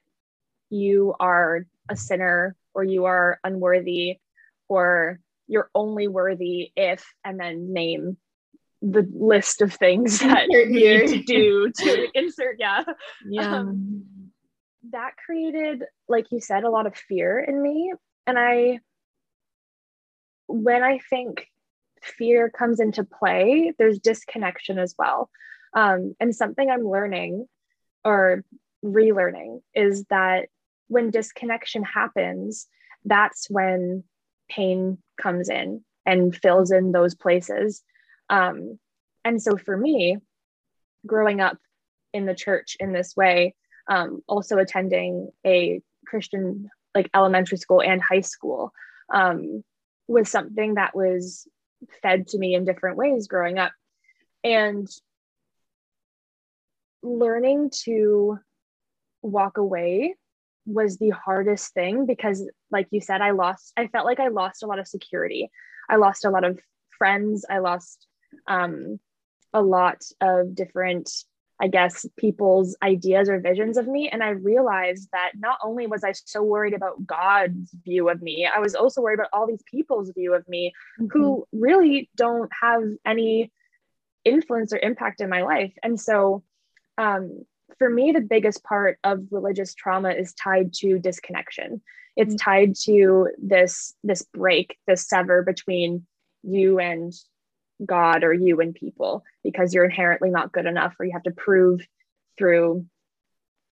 [0.69, 4.19] you are a sinner or you are unworthy
[4.67, 8.17] or you're only worthy if and then name
[8.81, 12.83] the list of things that you need to do to insert yeah.
[13.27, 13.59] Yeah.
[13.59, 14.05] Um,
[14.91, 17.93] that created like you said a lot of fear in me.
[18.27, 18.79] And i
[20.47, 21.47] when i think
[22.01, 25.29] fear comes into play there's disconnection as well.
[25.73, 27.47] Um, and something i'm learning
[28.03, 28.43] or
[28.83, 30.49] relearning is that
[30.87, 32.67] when disconnection happens
[33.05, 34.03] that's when
[34.49, 37.83] pain comes in and fills in those places.
[38.29, 38.79] Um,
[39.23, 40.17] and so for me,
[41.05, 41.57] growing up
[42.13, 43.55] in the church in this way,
[43.87, 48.71] um, also attending a Christian like elementary school and high school
[49.13, 49.63] um,
[50.07, 51.47] was something that was
[52.01, 53.73] fed to me in different ways growing up.
[54.43, 54.87] And
[57.03, 58.39] learning to
[59.21, 60.15] walk away
[60.65, 64.63] was the hardest thing because like you said i lost i felt like i lost
[64.63, 65.49] a lot of security.
[65.87, 66.59] I lost a lot of
[66.97, 67.45] friends.
[67.47, 68.07] I lost
[68.47, 68.99] um,
[69.53, 71.11] a lot of different
[71.61, 74.09] i guess people's ideas or visions of me.
[74.09, 78.45] And i realized that not only was i so worried about god's view of me
[78.53, 81.07] i was also worried about all these people's view of me mm-hmm.
[81.11, 83.51] who really don't have any
[84.25, 85.73] influence or impact in my life.
[85.81, 86.43] And so
[86.97, 87.45] um,
[87.77, 91.81] for me, the biggest part of religious trauma is tied to disconnection.
[92.15, 92.49] It's mm-hmm.
[92.49, 96.05] tied to this this break, this sever between
[96.43, 97.13] you and
[97.83, 101.31] God or you and people because you're inherently not good enough, or you have to
[101.31, 101.85] prove
[102.37, 102.85] through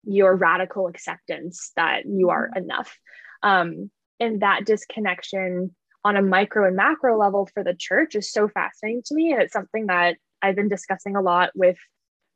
[0.05, 2.63] your radical acceptance that you are mm-hmm.
[2.63, 2.97] enough.
[3.43, 8.47] Um, and that disconnection on a micro and macro level for the church is so
[8.47, 9.33] fascinating to me.
[9.33, 11.77] And it's something that I've been discussing a lot with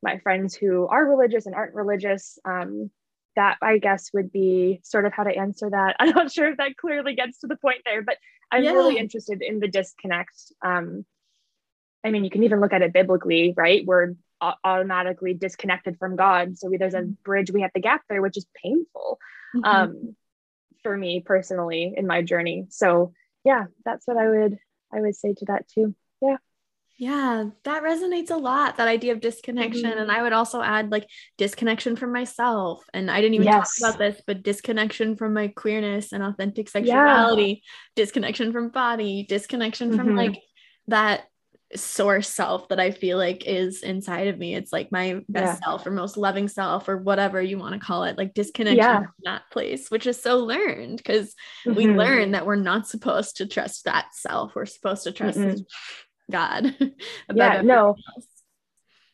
[0.04, 2.38] my friends who are religious and aren't religious.
[2.44, 2.90] Um,
[3.36, 5.96] that I guess would be sort of how to answer that.
[6.00, 8.16] I'm not sure if that clearly gets to the point there, but
[8.52, 8.70] I'm yeah.
[8.70, 11.04] really interested in the disconnect um,
[12.04, 13.84] I mean, you can even look at it biblically, right?
[13.84, 14.14] We're
[14.62, 16.58] automatically disconnected from God.
[16.58, 17.12] So we, there's a mm-hmm.
[17.24, 19.18] bridge we have to gap there, which is painful
[19.56, 19.64] mm-hmm.
[19.64, 20.16] um,
[20.82, 22.66] for me personally in my journey.
[22.68, 24.58] So yeah, that's what I would
[24.92, 25.94] I would say to that too.
[26.96, 27.46] Yeah.
[27.64, 28.76] That resonates a lot.
[28.76, 29.90] That idea of disconnection.
[29.90, 29.98] Mm-hmm.
[29.98, 32.84] And I would also add like disconnection from myself.
[32.92, 33.78] And I didn't even yes.
[33.78, 38.02] talk about this, but disconnection from my queerness and authentic sexuality, yeah.
[38.04, 39.98] disconnection from body, disconnection mm-hmm.
[39.98, 40.40] from like
[40.88, 41.24] that
[41.74, 44.54] source self that I feel like is inside of me.
[44.54, 45.64] It's like my best yeah.
[45.66, 48.98] self or most loving self or whatever you want to call it, like disconnection yeah.
[49.00, 51.34] from that place, which is so learned because
[51.66, 51.74] mm-hmm.
[51.74, 54.54] we learn that we're not supposed to trust that self.
[54.54, 55.40] We're supposed to trust.
[56.30, 56.74] God.
[57.34, 57.88] yeah, no.
[57.88, 58.26] Else.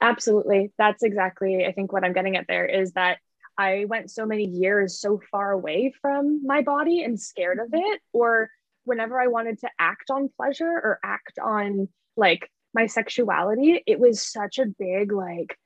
[0.00, 0.72] Absolutely.
[0.78, 3.18] That's exactly I think what I'm getting at there is that
[3.58, 7.92] I went so many years so far away from my body and scared of mm-hmm.
[7.92, 8.48] it or
[8.84, 14.22] whenever I wanted to act on pleasure or act on like my sexuality, it was
[14.22, 15.56] such a big like,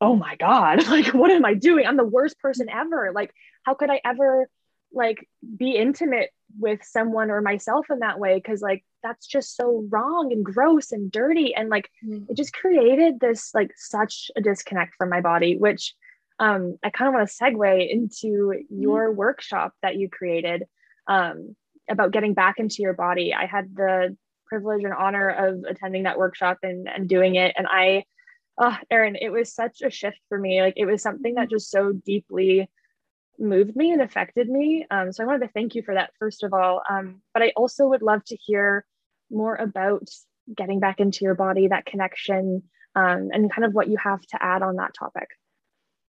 [0.00, 1.86] oh my God, like what am I doing?
[1.86, 3.12] I'm the worst person ever.
[3.14, 4.48] Like, how could I ever
[4.92, 8.40] like be intimate with someone or myself in that way?
[8.40, 11.54] Cause like that's just so wrong and gross and dirty.
[11.54, 12.24] And like mm-hmm.
[12.28, 15.94] it just created this like such a disconnect from my body, which
[16.38, 18.82] um I kind of want to segue into mm-hmm.
[18.82, 20.64] your workshop that you created
[21.06, 21.56] um
[21.90, 23.34] about getting back into your body.
[23.34, 24.16] I had the
[24.48, 27.54] privilege and honor of attending that workshop and, and doing it.
[27.56, 28.04] And I,
[28.58, 30.60] oh, Eryn, it was such a shift for me.
[30.60, 32.68] Like it was something that just so deeply
[33.38, 34.86] moved me and affected me.
[34.90, 36.82] Um, so I wanted to thank you for that, first of all.
[36.88, 38.84] Um, but I also would love to hear
[39.30, 40.08] more about
[40.56, 42.62] getting back into your body, that connection,
[42.94, 45.28] um, and kind of what you have to add on that topic.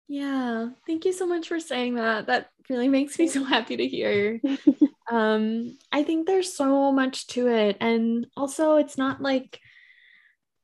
[0.07, 2.27] Yeah, thank you so much for saying that.
[2.27, 4.41] That really makes me so happy to hear.
[5.11, 7.77] um, I think there's so much to it.
[7.81, 9.61] And also, it's not like,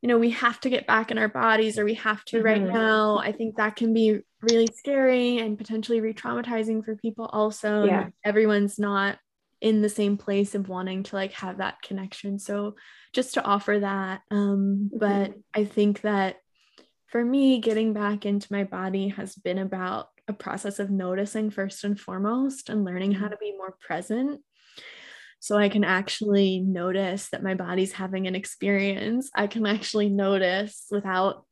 [0.02, 2.46] you know, we have to get back in our bodies or we have to mm-hmm.
[2.46, 3.18] right now.
[3.18, 7.84] I think that can be really scary and potentially re traumatizing for people, also.
[7.84, 8.08] Yeah.
[8.24, 9.18] Everyone's not
[9.60, 12.38] in the same place of wanting to like have that connection.
[12.38, 12.76] So,
[13.12, 14.22] just to offer that.
[14.30, 14.98] Um, mm-hmm.
[14.98, 16.36] But I think that
[17.06, 21.82] for me, getting back into my body has been about a process of noticing first
[21.84, 23.32] and foremost and learning how mm-hmm.
[23.32, 24.40] to be more present.
[25.40, 29.30] So I can actually notice that my body's having an experience.
[29.34, 31.46] I can actually notice without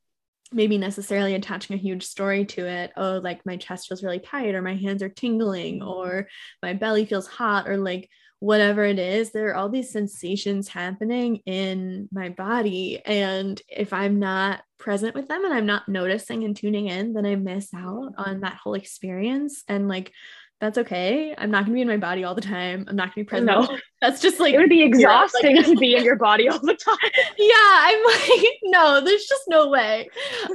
[0.52, 2.92] maybe necessarily attaching a huge story to it.
[2.96, 5.88] Oh, like my chest feels really tight, or my hands are tingling, mm-hmm.
[5.88, 6.28] or
[6.62, 8.08] my belly feels hot, or like
[8.40, 13.02] whatever it is, there are all these sensations happening in my body.
[13.04, 17.26] And if I'm not present with them and I'm not noticing and tuning in, then
[17.26, 19.64] I miss out on that whole experience.
[19.66, 20.12] And like,
[20.60, 21.34] that's okay.
[21.38, 22.84] I'm not gonna be in my body all the time.
[22.88, 23.46] I'm not gonna be present.
[23.46, 23.78] No.
[24.00, 26.74] That's just like it would be exhausting like, to be in your body all the
[26.74, 26.96] time.
[27.36, 30.08] yeah, I'm like, no, there's just no way.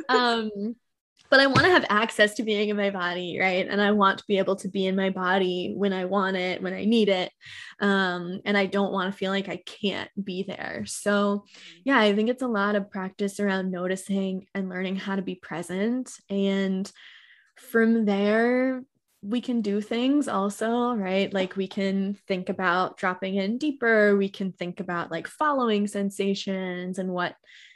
[0.10, 0.76] Um,
[1.34, 3.68] but I want to have access to being in my body, right?
[3.68, 6.62] And I want to be able to be in my body when I want it,
[6.62, 7.32] when I need it.
[7.80, 10.84] Um, and I don't want to feel like I can't be there.
[10.86, 11.46] So,
[11.86, 15.34] yeah, I think it's a lot of practice around noticing and learning how to be
[15.34, 16.12] present.
[16.30, 16.92] And
[17.56, 18.84] from there,
[19.24, 21.34] we can do things also, right?
[21.34, 24.18] Like we can think about dropping in deeper.
[24.18, 27.36] We can think about like following sensations and what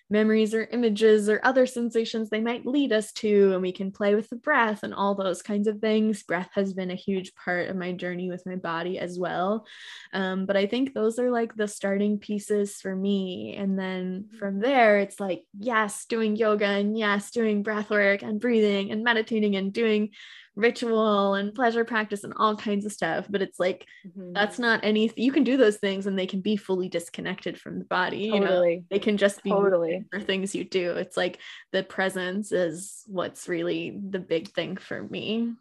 [0.09, 3.51] memories or images or other sensations they might lead us to.
[3.53, 6.23] And we can play with the breath and all those kinds of things.
[6.23, 9.65] Breath has been a huge part of my journey with my body as well.
[10.13, 13.55] Um, but I think those are like the starting pieces for me.
[13.57, 18.39] And then from there, it's like, yes, doing yoga and yes, doing breath work and
[18.39, 20.11] breathing and meditating and doing
[20.57, 24.33] ritual and pleasure practice and all kinds of stuff but it's like mm-hmm.
[24.33, 27.77] that's not anything you can do those things and they can be fully disconnected from
[27.77, 28.71] the body totally.
[28.71, 31.37] you know they can just be totally for things you do it's like
[31.73, 35.53] the presence is what's really the big thing for me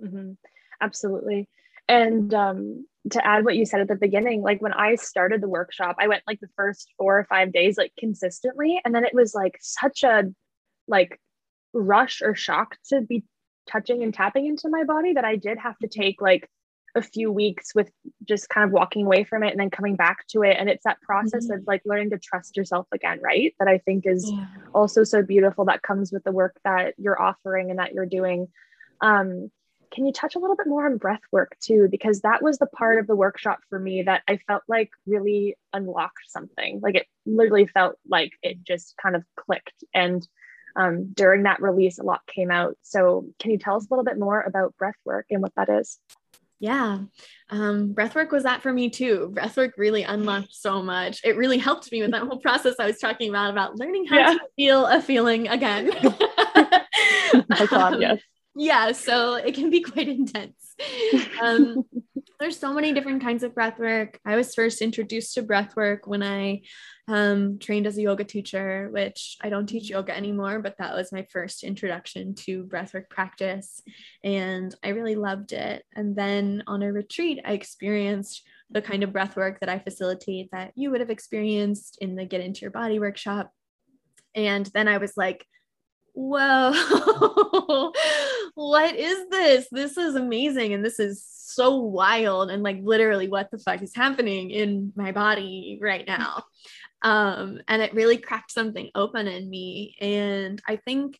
[0.00, 0.30] mm-hmm.
[0.80, 1.48] absolutely
[1.88, 5.48] and um to add what you said at the beginning like when i started the
[5.48, 9.12] workshop i went like the first four or five days like consistently and then it
[9.12, 10.22] was like such a
[10.86, 11.20] like
[11.72, 13.24] rush or shock to be
[13.70, 16.48] touching and tapping into my body that I did have to take like
[16.94, 17.90] a few weeks with
[18.26, 20.56] just kind of walking away from it and then coming back to it.
[20.58, 21.60] And it's that process mm-hmm.
[21.60, 23.54] of like learning to trust yourself again, right?
[23.58, 24.46] That I think is yeah.
[24.74, 28.48] also so beautiful that comes with the work that you're offering and that you're doing.
[29.00, 29.50] Um,
[29.92, 31.88] can you touch a little bit more on breath work too?
[31.90, 35.56] Because that was the part of the workshop for me that I felt like really
[35.72, 36.80] unlocked something.
[36.80, 39.84] Like it literally felt like it just kind of clicked.
[39.92, 40.26] And
[40.76, 42.76] um, during that release, a lot came out.
[42.82, 45.68] So, can you tell us a little bit more about breath work and what that
[45.68, 45.98] is?
[46.60, 46.98] Yeah.
[47.48, 49.32] Um, breathwork was that for me too.
[49.34, 51.22] Breathwork really unlocked so much.
[51.24, 54.18] It really helped me with that whole process I was talking about, about learning how
[54.18, 54.34] yeah.
[54.34, 55.90] to feel a feeling again.
[56.04, 58.20] oh God, um, yes.
[58.54, 58.92] Yeah.
[58.92, 60.69] So it can be quite intense.
[61.42, 61.84] Um,
[62.38, 64.18] there's so many different kinds of breath work.
[64.24, 66.62] I was first introduced to breath work when I
[67.08, 71.12] um, trained as a yoga teacher, which I don't teach yoga anymore, but that was
[71.12, 73.82] my first introduction to breathwork practice.
[74.22, 75.84] And I really loved it.
[75.94, 80.50] And then on a retreat, I experienced the kind of breath work that I facilitate
[80.52, 83.50] that you would have experienced in the Get Into Your Body workshop.
[84.34, 85.44] And then I was like,
[86.14, 86.72] whoa,
[88.54, 89.68] what is this?
[89.70, 90.72] This is amazing.
[90.72, 92.50] And this is so wild.
[92.50, 96.44] And like, literally, what the fuck is happening in my body right now?
[97.02, 99.96] Um, and it really cracked something open in me.
[100.02, 101.18] And I think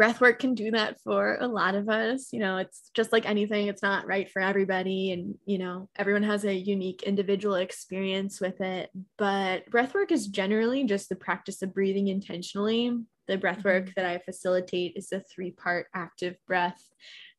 [0.00, 2.32] breath work can do that for a lot of us.
[2.32, 5.12] You know, it's just like anything, it's not right for everybody.
[5.12, 8.88] And, you know, everyone has a unique individual experience with it.
[9.18, 12.96] But breath work is generally just the practice of breathing intentionally
[13.30, 13.92] the breath work mm-hmm.
[13.96, 16.82] that I facilitate is a three part active breath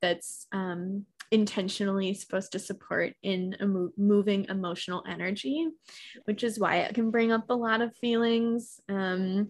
[0.02, 5.68] that's um, intentionally supposed to support in a mo- moving emotional energy,
[6.24, 8.80] which is why it can bring up a lot of feelings.
[8.88, 9.50] Um,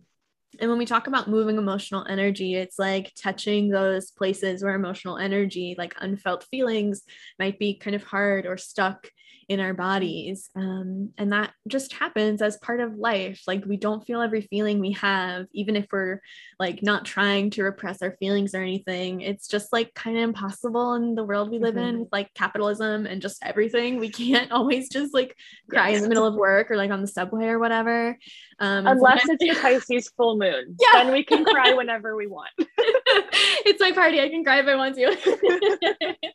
[0.59, 5.17] and when we talk about moving emotional energy, it's like touching those places where emotional
[5.17, 7.03] energy, like unfelt feelings,
[7.39, 9.09] might be kind of hard or stuck
[9.51, 10.49] in our bodies.
[10.55, 13.41] Um, and that just happens as part of life.
[13.45, 16.21] Like we don't feel every feeling we have, even if we're
[16.57, 19.19] like not trying to repress our feelings or anything.
[19.19, 21.83] It's just like kind of impossible in the world we live mm-hmm.
[21.83, 23.99] in with like capitalism and just everything.
[23.99, 25.35] We can't always just like
[25.69, 25.97] cry yes.
[25.97, 28.17] in the middle of work or like on the subway or whatever.
[28.59, 30.77] Um, Unless it's the Pisces full moon.
[30.81, 31.03] Yeah.
[31.03, 32.51] Then we can cry whenever we want.
[32.57, 34.21] it's my party.
[34.21, 36.31] I can cry if I want to.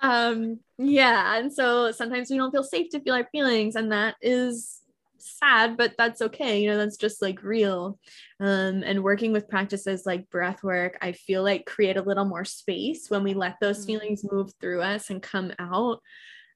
[0.00, 1.36] Um, yeah.
[1.38, 4.82] And so sometimes we don't feel safe to feel our feelings, and that is
[5.18, 6.60] sad, but that's okay.
[6.62, 7.98] You know, that's just like real.
[8.40, 12.44] Um, and working with practices like breath work, I feel like create a little more
[12.44, 13.86] space when we let those mm.
[13.86, 16.00] feelings move through us and come out.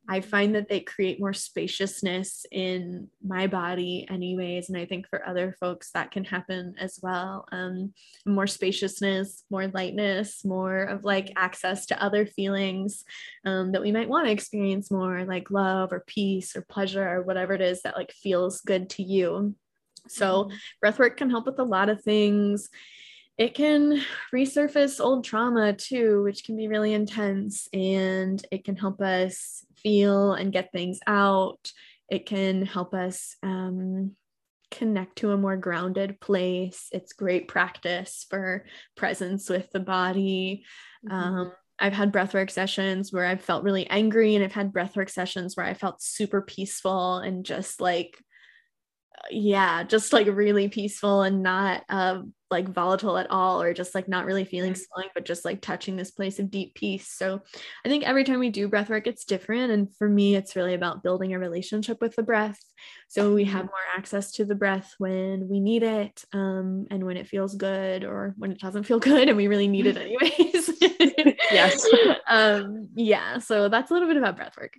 [0.08, 4.68] I find that they create more spaciousness in my body, anyways.
[4.68, 7.46] And I think for other folks, that can happen as well.
[7.50, 7.92] Um,
[8.24, 13.04] more spaciousness, more lightness, more of like access to other feelings
[13.44, 17.22] um, that we might want to experience more, like love or peace or pleasure or
[17.22, 19.54] whatever it is that like feels good to you.
[20.08, 20.56] So, mm-hmm.
[20.84, 22.70] breathwork can help with a lot of things
[23.38, 24.02] it can
[24.34, 30.32] resurface old trauma too, which can be really intense and it can help us feel
[30.32, 31.70] and get things out.
[32.10, 34.16] It can help us um,
[34.72, 36.88] connect to a more grounded place.
[36.90, 38.64] It's great practice for
[38.96, 40.64] presence with the body.
[41.08, 41.16] Mm-hmm.
[41.16, 45.56] Um, I've had breathwork sessions where I've felt really angry, and I've had breathwork sessions
[45.56, 48.18] where I felt super peaceful and just like
[49.30, 54.08] yeah, just like really peaceful and not uh, like volatile at all, or just like
[54.08, 57.08] not really feeling swelling, but just like touching this place of deep peace.
[57.08, 57.40] So
[57.84, 59.72] I think every time we do breath work, it's different.
[59.72, 62.58] And for me, it's really about building a relationship with the breath.
[63.08, 63.66] So we have mm-hmm.
[63.66, 68.04] more access to the breath when we need it um, and when it feels good
[68.04, 70.70] or when it doesn't feel good and we really need it anyways.
[71.50, 71.86] yes.
[72.28, 73.38] um, yeah.
[73.38, 74.74] So that's a little bit about breath work.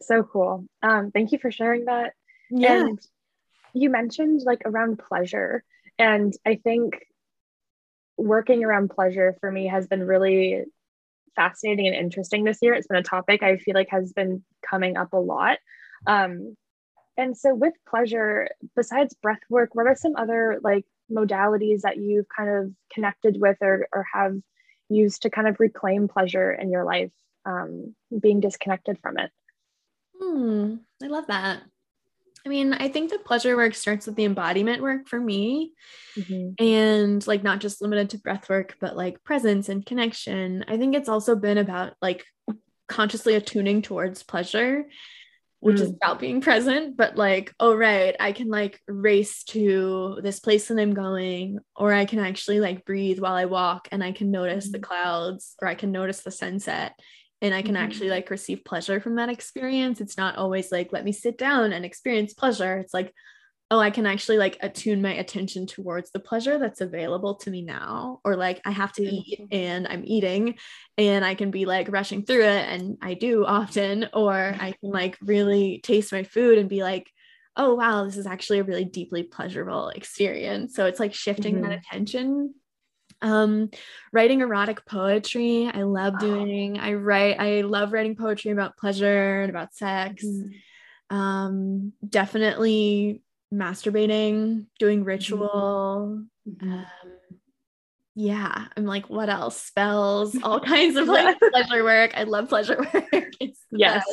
[0.00, 0.66] So cool.
[0.82, 2.12] Um, thank you for sharing that.
[2.50, 2.80] Yeah.
[2.80, 3.00] And
[3.74, 5.62] you mentioned like around pleasure
[5.98, 7.04] and i think
[8.16, 10.64] working around pleasure for me has been really
[11.34, 12.74] fascinating and interesting this year.
[12.74, 15.58] It's been a topic i feel like has been coming up a lot.
[16.06, 16.56] Um,
[17.16, 22.26] and so with pleasure besides breath work what are some other like modalities that you've
[22.34, 24.36] kind of connected with or, or have
[24.88, 27.12] used to kind of reclaim pleasure in your life
[27.46, 29.30] um, being disconnected from it?
[30.20, 31.62] Hmm i love that
[32.44, 35.72] I mean, I think the pleasure work starts with the embodiment work for me.
[36.16, 36.64] Mm-hmm.
[36.64, 40.64] And like not just limited to breath work, but like presence and connection.
[40.68, 42.24] I think it's also been about like
[42.88, 44.84] consciously attuning towards pleasure,
[45.60, 45.80] which mm.
[45.80, 50.68] is about being present, but like, oh, right, I can like race to this place
[50.68, 54.30] that I'm going, or I can actually like breathe while I walk and I can
[54.30, 54.72] notice mm.
[54.72, 56.92] the clouds or I can notice the sunset
[57.44, 57.84] and I can mm-hmm.
[57.84, 60.00] actually like receive pleasure from that experience.
[60.00, 62.78] It's not always like, let me sit down and experience pleasure.
[62.78, 63.12] It's like,
[63.70, 67.60] oh, I can actually like attune my attention towards the pleasure that's available to me
[67.60, 68.20] now.
[68.24, 70.54] Or like, I have to eat and I'm eating
[70.96, 72.66] and I can be like rushing through it.
[72.66, 74.08] And I do often.
[74.14, 77.10] Or I can like really taste my food and be like,
[77.58, 80.74] oh, wow, this is actually a really deeply pleasurable experience.
[80.74, 81.68] So it's like shifting mm-hmm.
[81.68, 82.54] that attention
[83.24, 83.70] Um,
[84.12, 86.78] writing erotic poetry, I love doing.
[86.78, 90.22] I write, I love writing poetry about pleasure and about sex.
[90.22, 91.16] Mm-hmm.
[91.16, 93.22] Um, definitely
[93.52, 95.08] masturbating, doing mm-hmm.
[95.08, 96.24] ritual.
[96.46, 96.72] Mm-hmm.
[96.72, 96.86] Um,
[98.14, 99.60] yeah, I'm like, what else?
[99.60, 102.12] Spells, all kinds of like pleasure work.
[102.14, 103.04] I love pleasure work.
[103.40, 104.04] It's yes.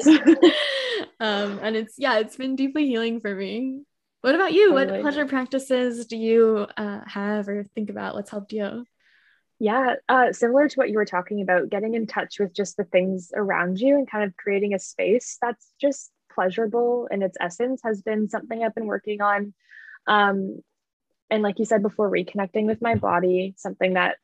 [1.20, 3.84] um, and it's yeah, it's been deeply healing for me.
[4.22, 4.70] What about you?
[4.72, 4.94] Totally.
[4.94, 8.16] What pleasure practices do you uh, have or think about?
[8.16, 8.86] What's helped you?
[9.62, 12.84] Yeah, uh, similar to what you were talking about, getting in touch with just the
[12.84, 17.80] things around you and kind of creating a space that's just pleasurable in its essence
[17.84, 19.54] has been something I've been working on.
[20.08, 20.64] Um,
[21.30, 24.18] and like you said before, reconnecting with my body, something that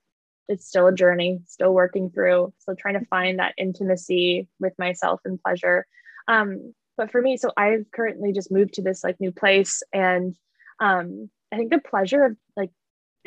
[0.47, 2.51] it's still a journey, still working through.
[2.57, 5.85] So trying to find that intimacy with myself and pleasure.
[6.27, 10.35] Um, but for me, so I've currently just moved to this like new place, and
[10.79, 12.71] um, I think the pleasure of like,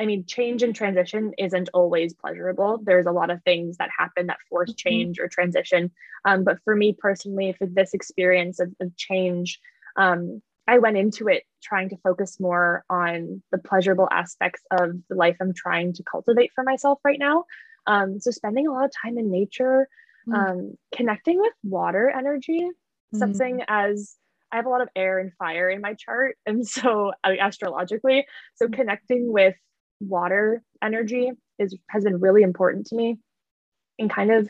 [0.01, 2.79] I mean, change and transition isn't always pleasurable.
[2.81, 4.89] There's a lot of things that happen that force mm-hmm.
[4.89, 5.91] change or transition.
[6.25, 9.59] Um, but for me personally, for this experience of, of change,
[9.95, 15.15] um, I went into it trying to focus more on the pleasurable aspects of the
[15.15, 17.45] life I'm trying to cultivate for myself right now.
[17.85, 19.87] Um, so spending a lot of time in nature,
[20.27, 20.35] mm.
[20.35, 22.61] um, connecting with water energy,
[23.13, 23.19] mm.
[23.19, 24.15] something as
[24.51, 28.25] I have a lot of air and fire in my chart, and so astrologically,
[28.55, 28.73] so mm.
[28.73, 29.55] connecting with
[30.01, 33.19] water energy is has been really important to me,
[33.99, 34.49] and kind of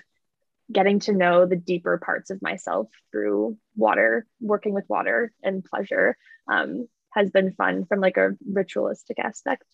[0.71, 6.17] getting to know the deeper parts of myself through water, working with water and pleasure
[6.49, 9.65] um, has been fun from like a ritualistic aspect.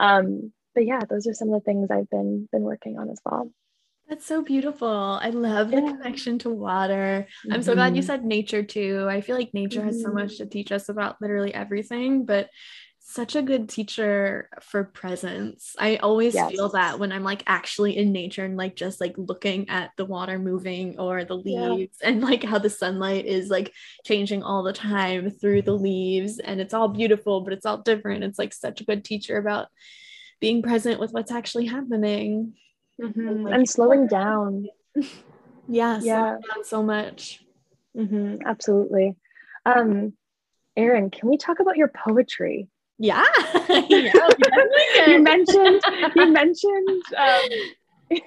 [0.00, 3.20] Um, but yeah, those are some of the things I've been been working on as
[3.24, 3.50] well.
[4.08, 4.88] That's so beautiful.
[4.88, 5.88] I love the yeah.
[5.88, 7.26] connection to water.
[7.44, 7.52] Mm-hmm.
[7.52, 8.06] I'm so glad you mm-hmm.
[8.06, 9.06] said nature too.
[9.08, 9.88] I feel like nature mm-hmm.
[9.88, 10.44] has so much mm-hmm.
[10.44, 12.48] to teach us about literally everything, but
[13.08, 15.76] such a good teacher for presence.
[15.78, 16.50] I always yes.
[16.50, 20.04] feel that when I'm like actually in nature and like just like looking at the
[20.04, 22.08] water moving or the leaves yeah.
[22.08, 23.72] and like how the sunlight is like
[24.04, 28.24] changing all the time through the leaves and it's all beautiful, but it's all different.
[28.24, 29.68] It's like such a good teacher about
[30.40, 32.54] being present with what's actually happening
[33.00, 33.28] mm-hmm.
[33.28, 34.66] and, like, and, slowing down.
[35.68, 37.40] yeah, yeah, down so much.
[37.96, 38.38] Mm-hmm.
[38.44, 39.14] Absolutely.
[39.64, 40.14] Um,
[40.76, 42.68] Eryn, can we talk about your poetry?
[42.98, 43.24] Yeah.
[43.68, 44.12] yeah
[45.06, 45.82] you mentioned
[46.14, 48.20] you mentioned um,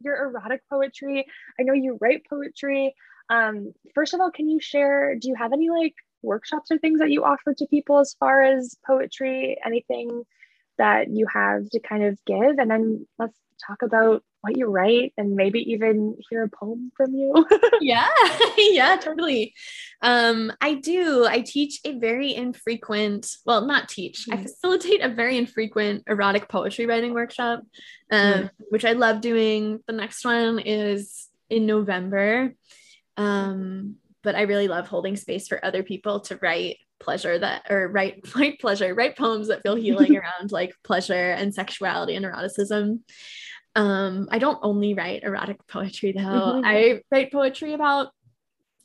[0.00, 1.26] your erotic poetry.
[1.58, 2.94] I know you write poetry.
[3.28, 5.16] Um, first of all, can you share?
[5.16, 8.42] Do you have any like workshops or things that you offer to people as far
[8.42, 9.58] as poetry?
[9.64, 10.22] Anything
[10.78, 12.58] that you have to kind of give?
[12.58, 17.14] And then let's talk about what you write and maybe even hear a poem from
[17.14, 17.46] you.
[17.80, 18.08] yeah,
[18.58, 19.54] yeah, totally.
[20.02, 21.26] Um, I do.
[21.26, 24.38] I teach a very infrequent, well, not teach, mm-hmm.
[24.38, 27.60] I facilitate a very infrequent erotic poetry writing workshop,
[28.12, 28.46] um, mm-hmm.
[28.68, 29.80] which I love doing.
[29.86, 32.54] The next one is in November.
[33.16, 37.88] Um, but I really love holding space for other people to write pleasure that or
[37.88, 43.04] write write pleasure write poems that feel healing around like pleasure and sexuality and eroticism
[43.76, 46.22] um, I don't only write erotic poetry though.
[46.22, 46.64] Mm-hmm.
[46.64, 48.08] I write poetry about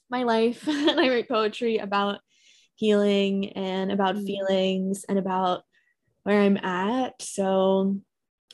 [0.10, 2.20] my life and I write poetry about
[2.76, 4.26] healing and about mm-hmm.
[4.26, 5.64] feelings and about
[6.24, 7.22] where I'm at.
[7.22, 8.00] So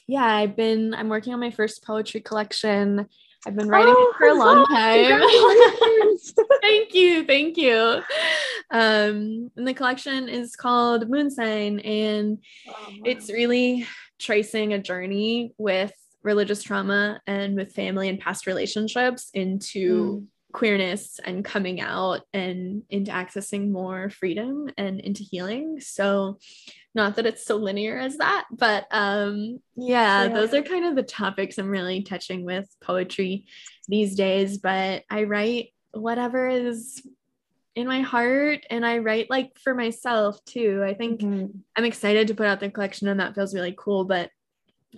[0.06, 3.08] yeah, I've been I'm working on my first poetry collection.
[3.46, 5.22] I've been writing oh, it for a long time.
[6.62, 8.02] thank you, thank you.
[8.70, 13.88] Um, and the collection is called Moon Sign, and oh, it's really
[14.20, 15.94] tracing a journey with
[16.28, 20.26] religious trauma and with family and past relationships into mm.
[20.52, 25.80] queerness and coming out and into accessing more freedom and into healing.
[25.80, 26.38] So
[26.94, 30.98] not that it's so linear as that, but um yeah, yeah, those are kind of
[30.98, 33.46] the topics I'm really touching with poetry
[33.88, 37.02] these days, but I write whatever is
[37.74, 40.84] in my heart and I write like for myself too.
[40.86, 41.58] I think mm-hmm.
[41.78, 44.30] I'm excited to put out the collection and that feels really cool, but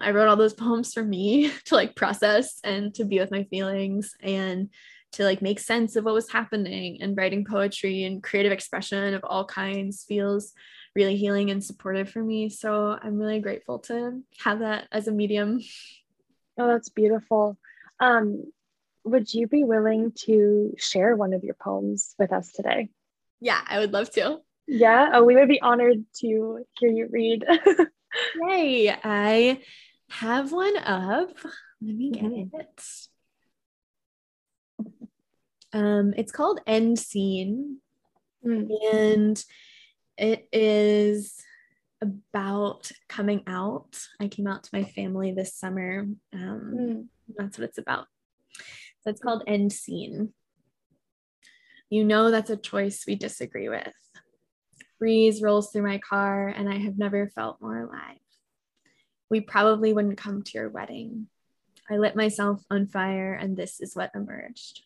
[0.01, 3.43] I wrote all those poems for me to like process and to be with my
[3.43, 4.69] feelings and
[5.13, 7.01] to like make sense of what was happening.
[7.01, 10.53] And writing poetry and creative expression of all kinds feels
[10.95, 12.49] really healing and supportive for me.
[12.49, 15.61] So i'm really grateful to have that as a medium.
[16.57, 17.57] Oh that's beautiful.
[17.99, 18.51] Um
[19.05, 22.89] would you be willing to share one of your poems with us today?
[23.39, 24.39] Yeah i would love to.
[24.67, 25.11] Yeah?
[25.13, 27.45] Oh we would be honored to hear you read
[28.41, 28.95] Yay!
[29.03, 29.61] I
[30.09, 31.31] have one up.
[31.81, 32.59] Let me get mm-hmm.
[32.59, 32.83] it.
[35.71, 37.77] Um, it's called End Scene,
[38.45, 38.69] mm.
[38.91, 39.43] and
[40.17, 41.35] it is
[42.01, 43.99] about coming out.
[44.19, 46.05] I came out to my family this summer.
[46.33, 47.05] Um, mm.
[47.37, 48.07] That's what it's about.
[49.01, 50.33] So it's called End Scene.
[51.89, 53.93] You know, that's a choice we disagree with.
[54.99, 58.19] Breeze rolls through my car, and I have never felt more alive.
[59.29, 61.27] We probably wouldn't come to your wedding.
[61.89, 64.83] I lit myself on fire, and this is what emerged.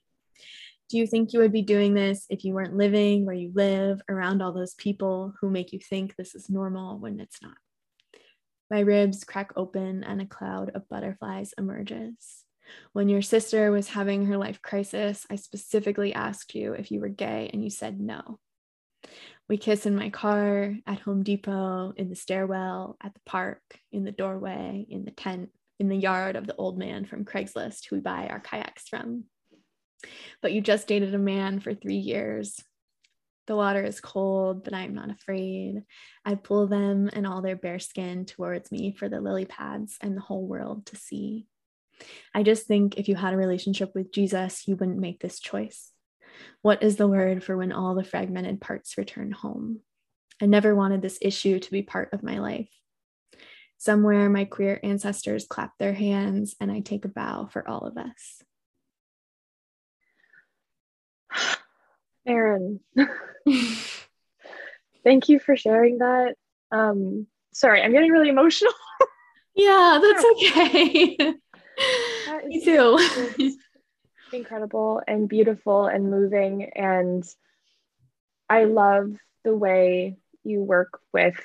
[0.90, 4.02] Do you think you would be doing this if you weren't living where you live
[4.08, 7.58] around all those people who make you think this is normal when it's not?
[8.70, 12.44] My ribs crack open and a cloud of butterflies emerges.
[12.92, 17.10] When your sister was having her life crisis, I specifically asked you if you were
[17.10, 18.40] gay and you said no.
[19.50, 24.04] We kiss in my car, at Home Depot, in the stairwell, at the park, in
[24.04, 27.98] the doorway, in the tent, in the yard of the old man from Craigslist who
[27.98, 29.26] we buy our kayaks from.
[30.42, 32.60] But you just dated a man for three years.
[33.48, 35.84] The water is cold, but I am not afraid.
[36.24, 40.16] I pull them and all their bare skin towards me for the lily pads and
[40.16, 41.48] the whole world to see.
[42.34, 45.93] I just think if you had a relationship with Jesus, you wouldn't make this choice.
[46.62, 49.80] What is the word for when all the fragmented parts return home?
[50.42, 52.70] I never wanted this issue to be part of my life.
[53.78, 57.98] Somewhere, my queer ancestors clap their hands, and I take a bow for all of
[57.98, 58.42] us.
[62.28, 62.80] Eryn,
[65.04, 66.36] thank you for sharing that.
[66.72, 68.72] Um, sorry, I'm getting really emotional.
[69.56, 71.16] yeah, that's okay.
[72.26, 72.98] That Me too.
[74.34, 76.72] incredible and beautiful and moving.
[76.76, 77.24] And
[78.50, 81.40] I love the way you work with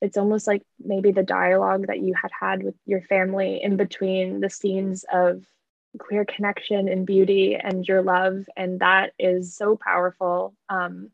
[0.00, 4.40] it's almost like maybe the dialogue that you had had with your family in between
[4.40, 5.44] the scenes of
[5.98, 8.44] queer connection and beauty and your love.
[8.56, 10.54] And that is so powerful.
[10.68, 11.10] Um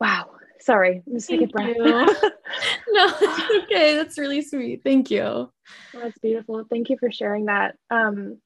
[0.00, 0.32] wow.
[0.60, 1.76] Sorry i'm just taking a breath.
[2.88, 3.14] no
[3.62, 3.96] okay.
[3.96, 4.82] That's really sweet.
[4.84, 5.50] Thank you.
[5.94, 6.64] That's beautiful.
[6.68, 7.76] Thank you for sharing that.
[7.90, 8.38] Um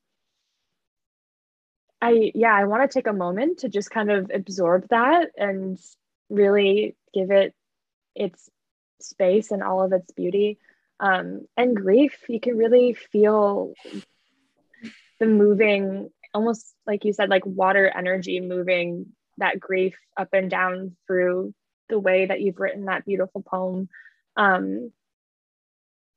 [2.03, 5.78] i yeah i want to take a moment to just kind of absorb that and
[6.28, 7.55] really give it
[8.14, 8.50] its
[9.00, 10.59] space and all of its beauty.
[11.00, 13.74] Um, and grief you can really feel
[15.18, 19.07] the moving almost like you said like water energy moving
[19.38, 21.55] that grief up and down through
[21.88, 23.88] the way that you've written that beautiful poem.
[24.36, 24.92] Um,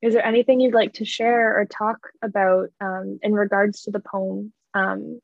[0.01, 3.99] is there anything you'd like to share or talk about um, in regards to the
[3.99, 4.53] poem?
[4.73, 5.19] Um,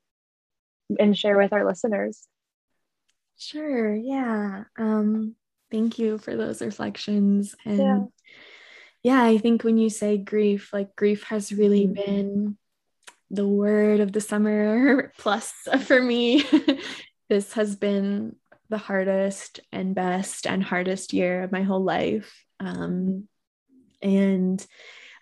[0.99, 2.27] and share with our listeners
[3.37, 5.35] sure yeah um,
[5.71, 8.03] thank you for those reflections and yeah.
[9.03, 11.93] yeah i think when you say grief like grief has really mm-hmm.
[11.93, 12.57] been
[13.31, 15.53] the word of the summer plus
[15.85, 16.43] for me.
[17.29, 18.35] this has been
[18.69, 22.43] the hardest and best and hardest year of my whole life.
[22.59, 23.27] Um,
[24.01, 24.65] and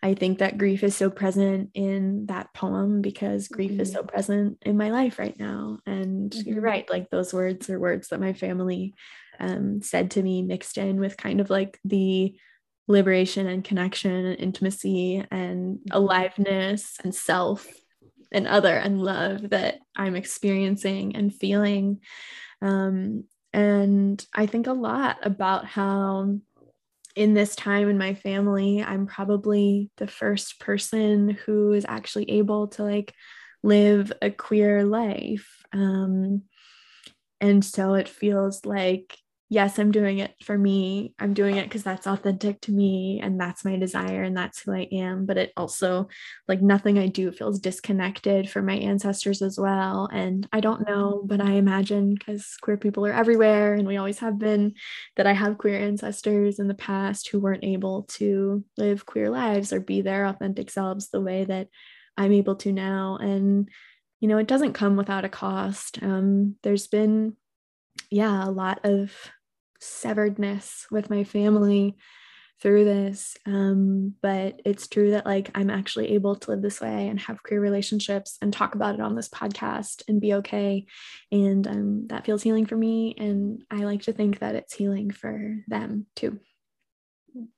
[0.02, 3.82] I think that grief is so present in that poem because grief mm-hmm.
[3.82, 5.80] is so present in my life right now.
[5.86, 6.50] And mm-hmm.
[6.50, 8.94] you're right, like those words are words that my family
[9.40, 12.36] um, said to me, mixed in with kind of like the
[12.88, 15.92] liberation and connection and intimacy and mm-hmm.
[15.92, 17.68] aliveness and self
[18.32, 22.00] and other and love that I'm experiencing and feeling.
[22.62, 26.38] Um, and I think a lot about how
[27.16, 32.68] in this time in my family, I'm probably the first person who is actually able
[32.70, 33.14] to like
[33.64, 35.48] live a queer life.
[35.74, 36.44] Um,
[37.42, 39.18] and so it feels like
[39.52, 41.16] yes, I'm doing it for me.
[41.18, 44.72] I'm doing it because that's authentic to me and that's my desire and that's who
[44.74, 45.26] I am.
[45.26, 46.08] But it also,
[46.48, 50.08] like, nothing I do feels disconnected from my ancestors as well.
[50.14, 54.20] And I don't know, but I imagine because queer people are everywhere and we always
[54.20, 54.76] have been,
[55.16, 59.74] that I have queer ancestors in the past who weren't able to live queer lives
[59.74, 61.70] or be their authentic selves the way that
[62.16, 63.18] I'm able to now.
[63.20, 63.68] And,
[64.20, 65.98] you know, it doesn't come without a cost.
[66.04, 67.36] Um, there's been
[68.12, 69.14] yeah, a lot of
[69.82, 71.96] severedness with my family
[72.62, 77.08] through this um, but it's true that like i'm actually able to live this way
[77.08, 80.86] and have queer relationships and talk about it on this podcast and be okay.
[81.32, 85.12] And um, that feels healing for me and i like to think that it's healing
[85.12, 86.40] for them too.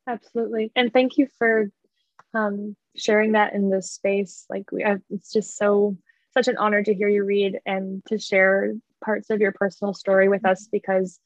[0.07, 0.71] Absolutely.
[0.75, 1.71] And thank you for
[2.33, 4.45] um, sharing that in this space.
[4.49, 5.97] Like we have, it's just so
[6.33, 10.29] such an honor to hear you read and to share parts of your personal story
[10.29, 11.19] with us because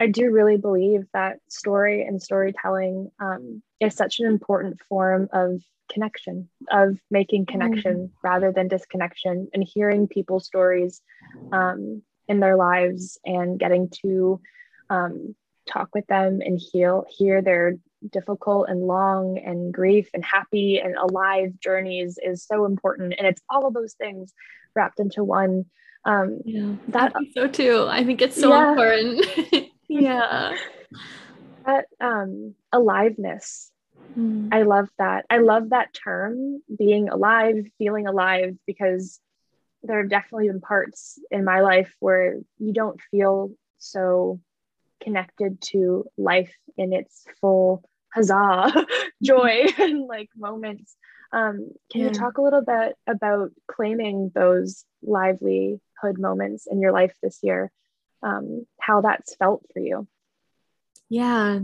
[0.00, 5.60] I do really believe that story and storytelling um, is such an important form of
[5.92, 8.26] connection, of making connection mm-hmm.
[8.26, 11.02] rather than disconnection, and hearing people's stories
[11.52, 14.40] um, in their lives and getting to
[14.88, 15.34] um,
[15.68, 17.74] talk with them and heal, hear their
[18.10, 23.42] difficult and long and grief and happy and alive journeys is so important and it's
[23.50, 24.32] all of those things
[24.74, 25.66] wrapped into one
[26.06, 28.70] um yeah that so too i think it's so yeah.
[28.70, 29.26] important
[29.90, 30.56] yeah.
[31.66, 33.70] That um aliveness.
[34.16, 34.48] Mm.
[34.50, 35.26] i love that.
[35.28, 39.20] I love that term being alive feeling alive because
[39.82, 44.40] there have definitely been parts in my life where you don't feel so
[45.02, 47.82] connected to life in its full
[48.14, 48.72] huzzah
[49.22, 50.96] joy and like moments.
[51.32, 52.06] Um, can yeah.
[52.08, 57.70] you talk a little bit about claiming those livelihood moments in your life this year
[58.22, 60.06] um, how that's felt for you.
[61.08, 61.60] Yeah.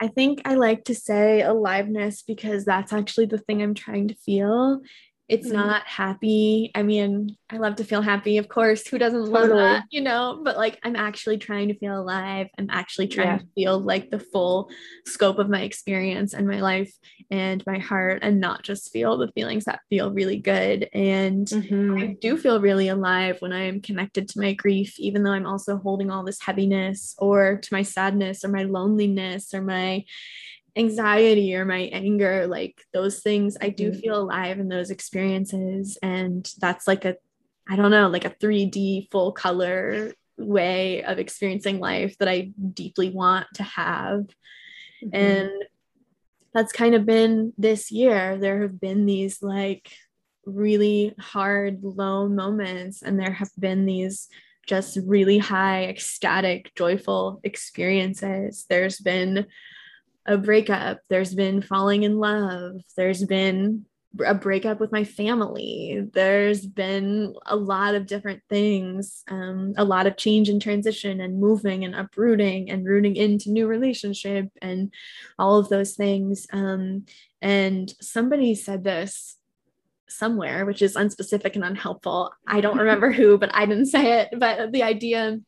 [0.00, 4.14] I think I like to say aliveness because that's actually the thing I'm trying to
[4.14, 4.80] feel
[5.28, 5.56] it's mm-hmm.
[5.56, 6.70] not happy.
[6.74, 8.86] I mean, I love to feel happy, of course.
[8.86, 9.48] Who doesn't totally.
[9.48, 10.40] love that, you know?
[10.44, 12.46] But like, I'm actually trying to feel alive.
[12.58, 13.38] I'm actually trying yeah.
[13.38, 14.70] to feel like the full
[15.04, 16.92] scope of my experience and my life
[17.30, 20.88] and my heart, and not just feel the feelings that feel really good.
[20.92, 21.98] And mm-hmm.
[21.98, 25.46] I do feel really alive when I am connected to my grief, even though I'm
[25.46, 30.04] also holding all this heaviness or to my sadness or my loneliness or my
[30.76, 34.00] anxiety or my anger like those things i do mm-hmm.
[34.00, 37.16] feel alive in those experiences and that's like a
[37.68, 43.10] i don't know like a 3d full color way of experiencing life that i deeply
[43.10, 44.26] want to have
[45.02, 45.14] mm-hmm.
[45.14, 45.50] and
[46.52, 49.90] that's kind of been this year there have been these like
[50.44, 54.28] really hard low moments and there have been these
[54.66, 59.46] just really high ecstatic joyful experiences there's been
[60.26, 63.86] a breakup, there's been falling in love, there's been
[64.24, 70.06] a breakup with my family, there's been a lot of different things, um, a lot
[70.06, 74.92] of change and transition and moving and uprooting and rooting into new relationship and
[75.38, 76.46] all of those things.
[76.52, 77.04] Um,
[77.42, 79.36] and somebody said this
[80.08, 82.32] somewhere, which is unspecific and unhelpful.
[82.46, 84.30] I don't remember who, but I didn't say it.
[84.38, 85.38] But the idea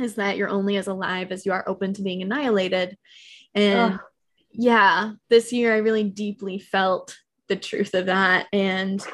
[0.00, 2.96] is that you're only as alive as you are open to being annihilated.
[3.54, 3.98] And
[4.54, 7.16] yeah, this year I really deeply felt
[7.48, 8.46] the truth of that.
[8.52, 9.04] And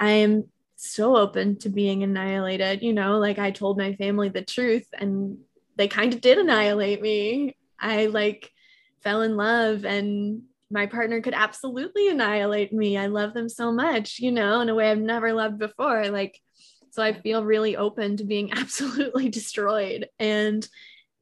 [0.00, 0.44] I am
[0.76, 2.82] so open to being annihilated.
[2.82, 5.38] You know, like I told my family the truth and
[5.76, 7.56] they kind of did annihilate me.
[7.78, 8.50] I like
[9.02, 12.96] fell in love and my partner could absolutely annihilate me.
[12.96, 16.08] I love them so much, you know, in a way I've never loved before.
[16.08, 16.40] Like,
[16.90, 20.08] so I feel really open to being absolutely destroyed.
[20.18, 20.66] And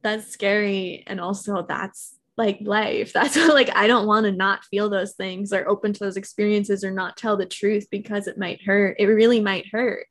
[0.01, 1.03] that's scary.
[1.07, 3.11] And also, that's like life.
[3.13, 6.83] That's like I don't want to not feel those things or open to those experiences
[6.83, 8.97] or not tell the truth because it might hurt.
[8.99, 10.07] It really might hurt.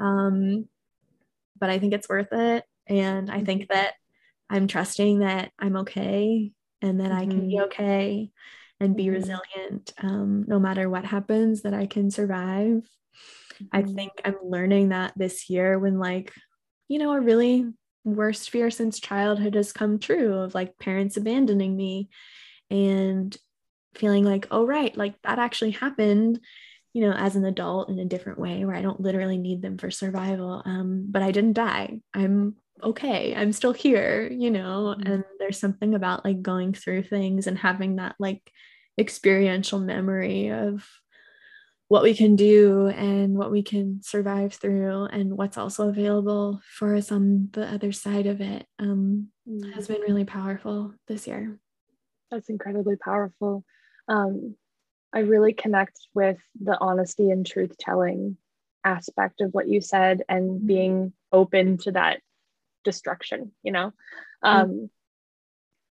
[0.00, 0.68] Um,
[1.58, 2.64] but I think it's worth it.
[2.86, 3.94] And I think that
[4.50, 7.18] I'm trusting that I'm okay and that mm-hmm.
[7.18, 7.64] I can be mm-hmm.
[7.64, 8.30] okay
[8.80, 9.14] and be mm-hmm.
[9.14, 12.88] resilient um, no matter what happens, that I can survive.
[13.54, 13.64] Mm-hmm.
[13.72, 16.32] I think I'm learning that this year when, like,
[16.86, 17.66] you know, a really
[18.04, 22.08] worst fear since childhood has come true of like parents abandoning me
[22.70, 23.36] and
[23.94, 26.40] feeling like oh right like that actually happened
[26.92, 29.78] you know as an adult in a different way where i don't literally need them
[29.78, 35.10] for survival um, but i didn't die i'm okay i'm still here you know mm-hmm.
[35.12, 38.50] and there's something about like going through things and having that like
[38.98, 40.86] experiential memory of
[41.88, 46.94] what we can do and what we can survive through and what's also available for
[46.94, 49.28] us on the other side of it um,
[49.74, 51.58] has been really powerful this year
[52.30, 53.64] that's incredibly powerful
[54.06, 54.54] um,
[55.14, 58.36] i really connect with the honesty and truth telling
[58.84, 60.66] aspect of what you said and mm-hmm.
[60.66, 62.20] being open to that
[62.84, 63.92] destruction you know
[64.44, 64.48] mm.
[64.48, 64.88] um, mm.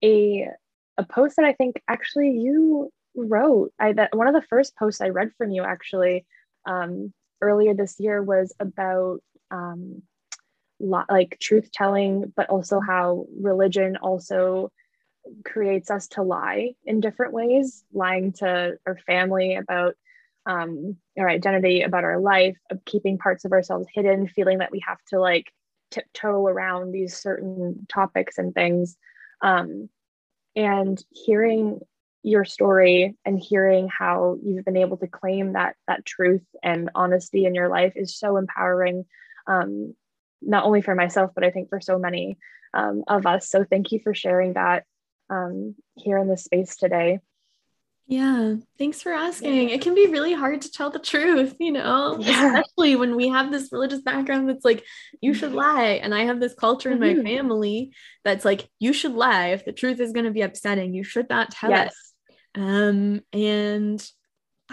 [0.03, 0.47] a
[0.97, 5.01] a post that i think actually you wrote i that one of the first posts
[5.01, 6.25] i read from you actually
[6.65, 10.03] um, earlier this year was about um,
[10.79, 14.71] lo- like truth telling but also how religion also
[15.45, 19.95] creates us to lie in different ways lying to our family about
[20.45, 24.81] um, our identity about our life of keeping parts of ourselves hidden feeling that we
[24.85, 25.51] have to like
[25.91, 28.97] tiptoe around these certain topics and things.
[29.41, 29.89] Um,
[30.55, 31.79] and hearing
[32.23, 37.45] your story and hearing how you've been able to claim that that truth and honesty
[37.45, 39.05] in your life is so empowering
[39.47, 39.95] um,
[40.41, 42.37] not only for myself but i think for so many
[42.73, 44.85] um, of us so thank you for sharing that
[45.29, 47.19] um, here in this space today
[48.11, 49.69] Yeah, thanks for asking.
[49.69, 52.59] It can be really hard to tell the truth, you know, yeah.
[52.59, 54.83] especially when we have this religious background that's like,
[55.21, 56.01] you should lie.
[56.03, 57.19] And I have this culture in mm-hmm.
[57.19, 57.93] my family
[58.25, 59.47] that's like, you should lie.
[59.49, 61.93] If the truth is going to be upsetting, you should not tell yes.
[61.93, 61.93] it.
[62.55, 64.11] Um, and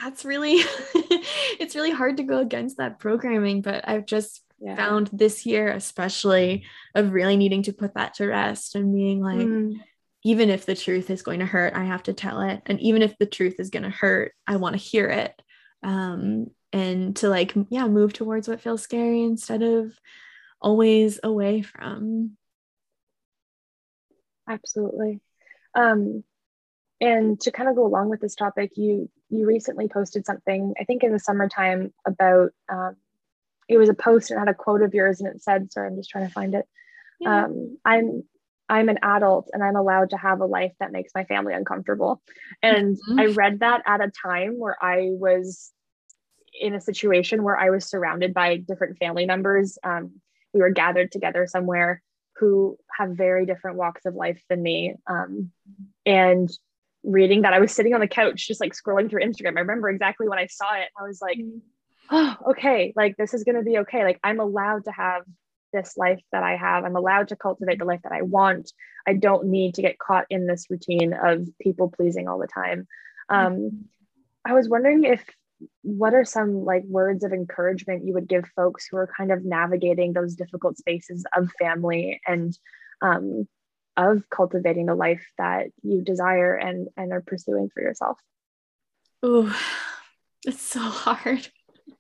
[0.01, 0.55] that's really,
[0.95, 3.63] it's really hard to go against that programming.
[3.63, 4.77] But I've just yeah.
[4.77, 6.65] found this year, especially,
[6.95, 9.77] of really needing to put that to rest and being like, mm
[10.25, 12.61] even if the truth is going to hurt, I have to tell it.
[12.67, 15.41] And even if the truth is going to hurt, I want to hear it.
[15.83, 19.93] Um, and to like, yeah, move towards what feels scary instead of
[20.61, 22.37] always away from.
[24.49, 25.21] Absolutely.
[25.75, 26.25] Um,
[27.01, 30.85] and to kind of go along with this topic, you you recently posted something, I
[30.85, 32.97] think in the summertime, about um,
[33.69, 35.97] it was a post and had a quote of yours, and it said, "Sorry, I'm
[35.97, 36.67] just trying to find it."
[37.21, 37.45] Yeah.
[37.45, 38.25] Um, I'm
[38.69, 42.23] I'm an adult and I'm allowed to have a life that makes my family uncomfortable.
[42.63, 43.19] And mm-hmm.
[43.19, 45.73] I read that at a time where I was
[46.61, 49.79] in a situation where I was surrounded by different family members.
[49.83, 50.21] Um,
[50.53, 52.03] we were gathered together somewhere
[52.37, 54.95] who have very different walks of life than me.
[55.09, 55.51] Um,
[56.05, 56.51] and
[57.05, 59.57] reading that, I was sitting on the couch just like scrolling through Instagram.
[59.57, 60.89] I remember exactly when I saw it.
[60.99, 61.59] I was like, mm-hmm.
[62.11, 64.05] oh, okay, like this is going to be okay.
[64.05, 65.23] Like I'm allowed to have
[65.73, 66.85] this life that I have.
[66.85, 68.73] I'm allowed to cultivate the life that I want.
[69.07, 72.87] I don't need to get caught in this routine of people pleasing all the time.
[73.29, 73.87] Um,
[74.45, 75.25] I was wondering if
[75.83, 79.45] what are some like words of encouragement you would give folks who are kind of
[79.45, 82.57] navigating those difficult spaces of family and
[83.03, 83.47] um,
[83.99, 88.19] of cultivating the life that you desire and and are pursuing for yourself?
[89.23, 89.55] Oh,
[90.47, 91.47] it's so hard.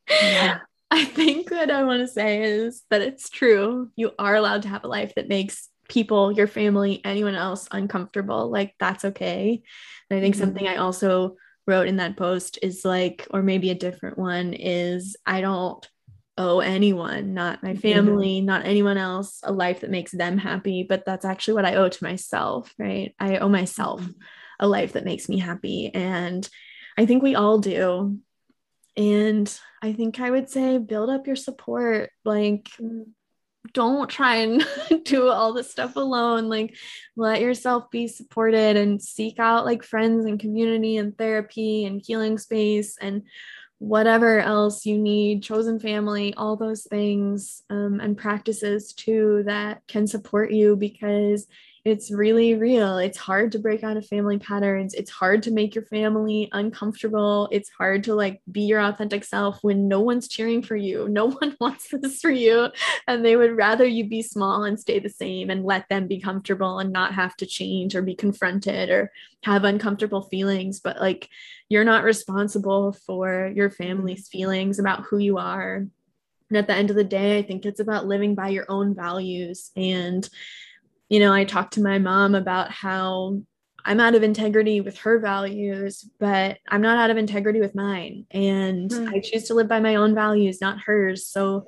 [0.09, 0.61] Yeah.
[0.91, 3.91] I think what I want to say is that it's true.
[3.97, 8.51] You are allowed to have a life that makes people, your family, anyone else uncomfortable.
[8.51, 9.63] Like, that's okay.
[10.09, 10.45] And I think mm-hmm.
[10.45, 11.37] something I also
[11.67, 15.87] wrote in that post is like, or maybe a different one is I don't
[16.39, 18.47] owe anyone, not my family, mm-hmm.
[18.47, 20.85] not anyone else, a life that makes them happy.
[20.89, 23.15] But that's actually what I owe to myself, right?
[23.19, 24.13] I owe myself mm-hmm.
[24.61, 25.91] a life that makes me happy.
[25.93, 26.49] And
[26.97, 28.19] I think we all do.
[28.97, 32.11] And I think I would say build up your support.
[32.25, 32.69] Like,
[33.73, 34.65] don't try and
[35.05, 36.49] do all this stuff alone.
[36.49, 36.77] Like,
[37.17, 42.39] let yourself be supported and seek out like friends and community and therapy and healing
[42.39, 43.23] space and
[43.79, 50.07] whatever else you need, chosen family, all those things um, and practices too that can
[50.07, 51.47] support you because
[51.89, 52.99] it's really real.
[52.99, 54.93] It's hard to break out of family patterns.
[54.93, 57.49] It's hard to make your family uncomfortable.
[57.51, 61.09] It's hard to like be your authentic self when no one's cheering for you.
[61.09, 62.69] No one wants this for you.
[63.07, 66.21] And they would rather you be small and stay the same and let them be
[66.21, 69.11] comfortable and not have to change or be confronted or
[69.45, 70.81] have uncomfortable feelings.
[70.81, 71.31] But like
[71.71, 74.39] you're not responsible for your family's mm-hmm.
[74.39, 75.87] feelings about who you are.
[76.51, 78.95] And at the end of the day, I think it's about living by your own
[78.95, 80.29] values and
[81.09, 83.41] you know, I talked to my mom about how
[83.85, 88.27] I'm out of integrity with her values, but I'm not out of integrity with mine.
[88.31, 89.09] And mm.
[89.09, 91.27] I choose to live by my own values, not hers.
[91.27, 91.67] So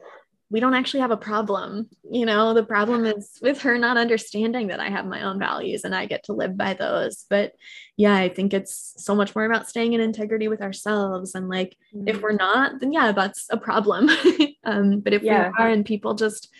[0.50, 1.88] we don't actually have a problem.
[2.10, 5.84] You know, the problem is with her not understanding that I have my own values
[5.84, 7.24] and I get to live by those.
[7.30, 7.52] But
[7.96, 11.34] yeah, I think it's so much more about staying in integrity with ourselves.
[11.36, 12.08] And like, mm.
[12.08, 14.10] if we're not, then yeah, that's a problem.
[14.64, 15.48] um, but if yeah.
[15.56, 16.50] we are and people just,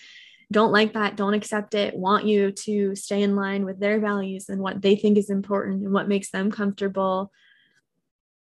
[0.53, 4.49] don't like that, don't accept it, want you to stay in line with their values
[4.49, 7.31] and what they think is important and what makes them comfortable.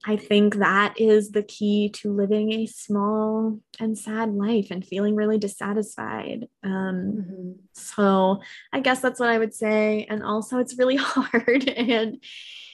[0.05, 5.16] I think that is the key to living a small and sad life and feeling
[5.16, 6.47] really dissatisfied.
[6.64, 7.51] Um, mm-hmm.
[7.74, 8.41] So
[8.72, 10.07] I guess that's what I would say.
[10.10, 11.68] And also, it's really hard.
[11.68, 12.24] and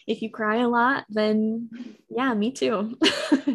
[0.08, 1.70] if you cry a lot, then
[2.10, 2.96] yeah, me too.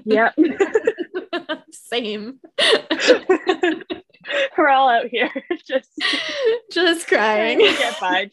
[0.04, 0.32] Yeah.
[1.70, 2.40] Same.
[4.58, 5.30] We're all out here
[5.66, 5.90] just
[6.72, 7.58] just crying.
[7.58, 8.30] Get by.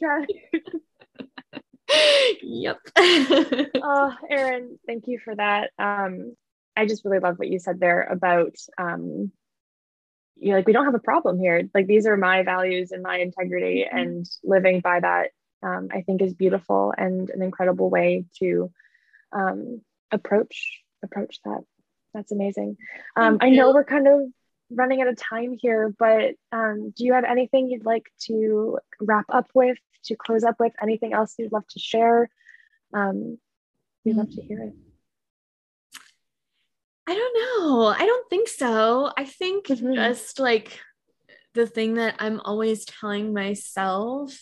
[2.41, 2.79] yep.
[2.97, 5.71] oh, Eryn, thank you for that.
[5.79, 6.35] Um,
[6.75, 9.31] I just really love what you said there about um,
[10.39, 11.67] you know, like we don't have a problem here.
[11.73, 13.97] Like these are my values and my integrity, mm-hmm.
[13.97, 15.31] and living by that,
[15.63, 18.71] um, I think, is beautiful and an incredible way to
[19.31, 19.81] um,
[20.11, 21.61] approach approach that.
[22.13, 22.77] That's amazing.
[23.15, 24.21] Um, I know we're kind of
[24.69, 29.25] running out of time here, but um, do you have anything you'd like to wrap
[29.29, 30.73] up with, to close up with?
[30.81, 32.29] Anything else you'd love to share?
[32.93, 33.37] Um,
[34.03, 34.73] we'd love to hear it.
[37.07, 37.87] I don't know.
[37.87, 39.11] I don't think so.
[39.17, 39.93] I think mm-hmm.
[39.93, 40.79] just like
[41.53, 44.37] the thing that I'm always telling myself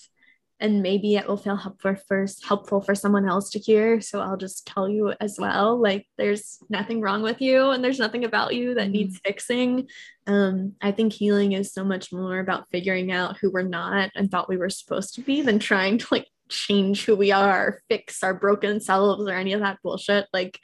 [0.60, 4.38] and maybe it will feel helpful for helpful for someone else to hear so i'll
[4.38, 8.56] just tell you as well like there's nothing wrong with you and there's nothing about
[8.56, 8.94] you that mm-hmm.
[8.94, 9.88] needs fixing
[10.28, 14.32] um, i think healing is so much more about figuring out who we're not and
[14.32, 18.24] thought we were supposed to be than trying to like change who we are fix
[18.24, 20.60] our broken selves or any of that bullshit like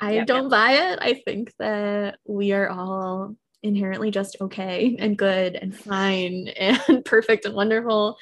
[0.00, 0.50] i yep, don't yep.
[0.50, 6.48] buy it i think that we are all inherently just okay and good and fine
[6.56, 8.18] and perfect and wonderful.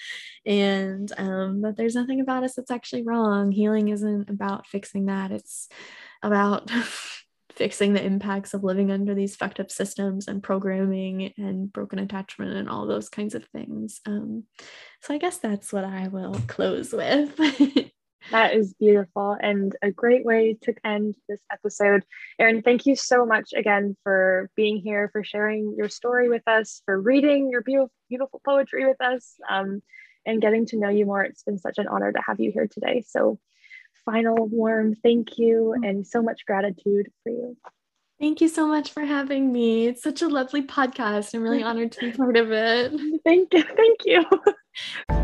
[0.47, 3.53] And um, that there's nothing about us that's actually wrong.
[3.53, 5.30] Healing isn't about fixing that.
[5.32, 5.68] It's
[6.22, 6.70] about
[7.51, 12.57] fixing the impacts of living under these fucked up systems and programming and broken attachment
[12.57, 14.01] and all those kinds of things.
[14.07, 14.45] Um,
[15.03, 17.38] so i guess that's what i will close with
[18.31, 22.05] That is beautiful and a great way to end this episode.
[22.41, 26.83] Eryn, thank you so much again for being here, for sharing your story with us,
[26.85, 29.83] for reading your beautiful, beautiful poetry with us, um,
[30.27, 31.23] and getting to know you more.
[31.23, 33.03] It's been such an honor to have you here today.
[33.07, 33.39] So,
[34.05, 37.57] final warm thank you and so much gratitude for you.
[38.21, 39.87] Thank you so much for having me.
[39.87, 41.35] It's such a lovely podcast.
[41.35, 42.93] I'm really honored to be part of it.
[43.25, 43.62] Thank you.
[43.62, 44.25] Thank you.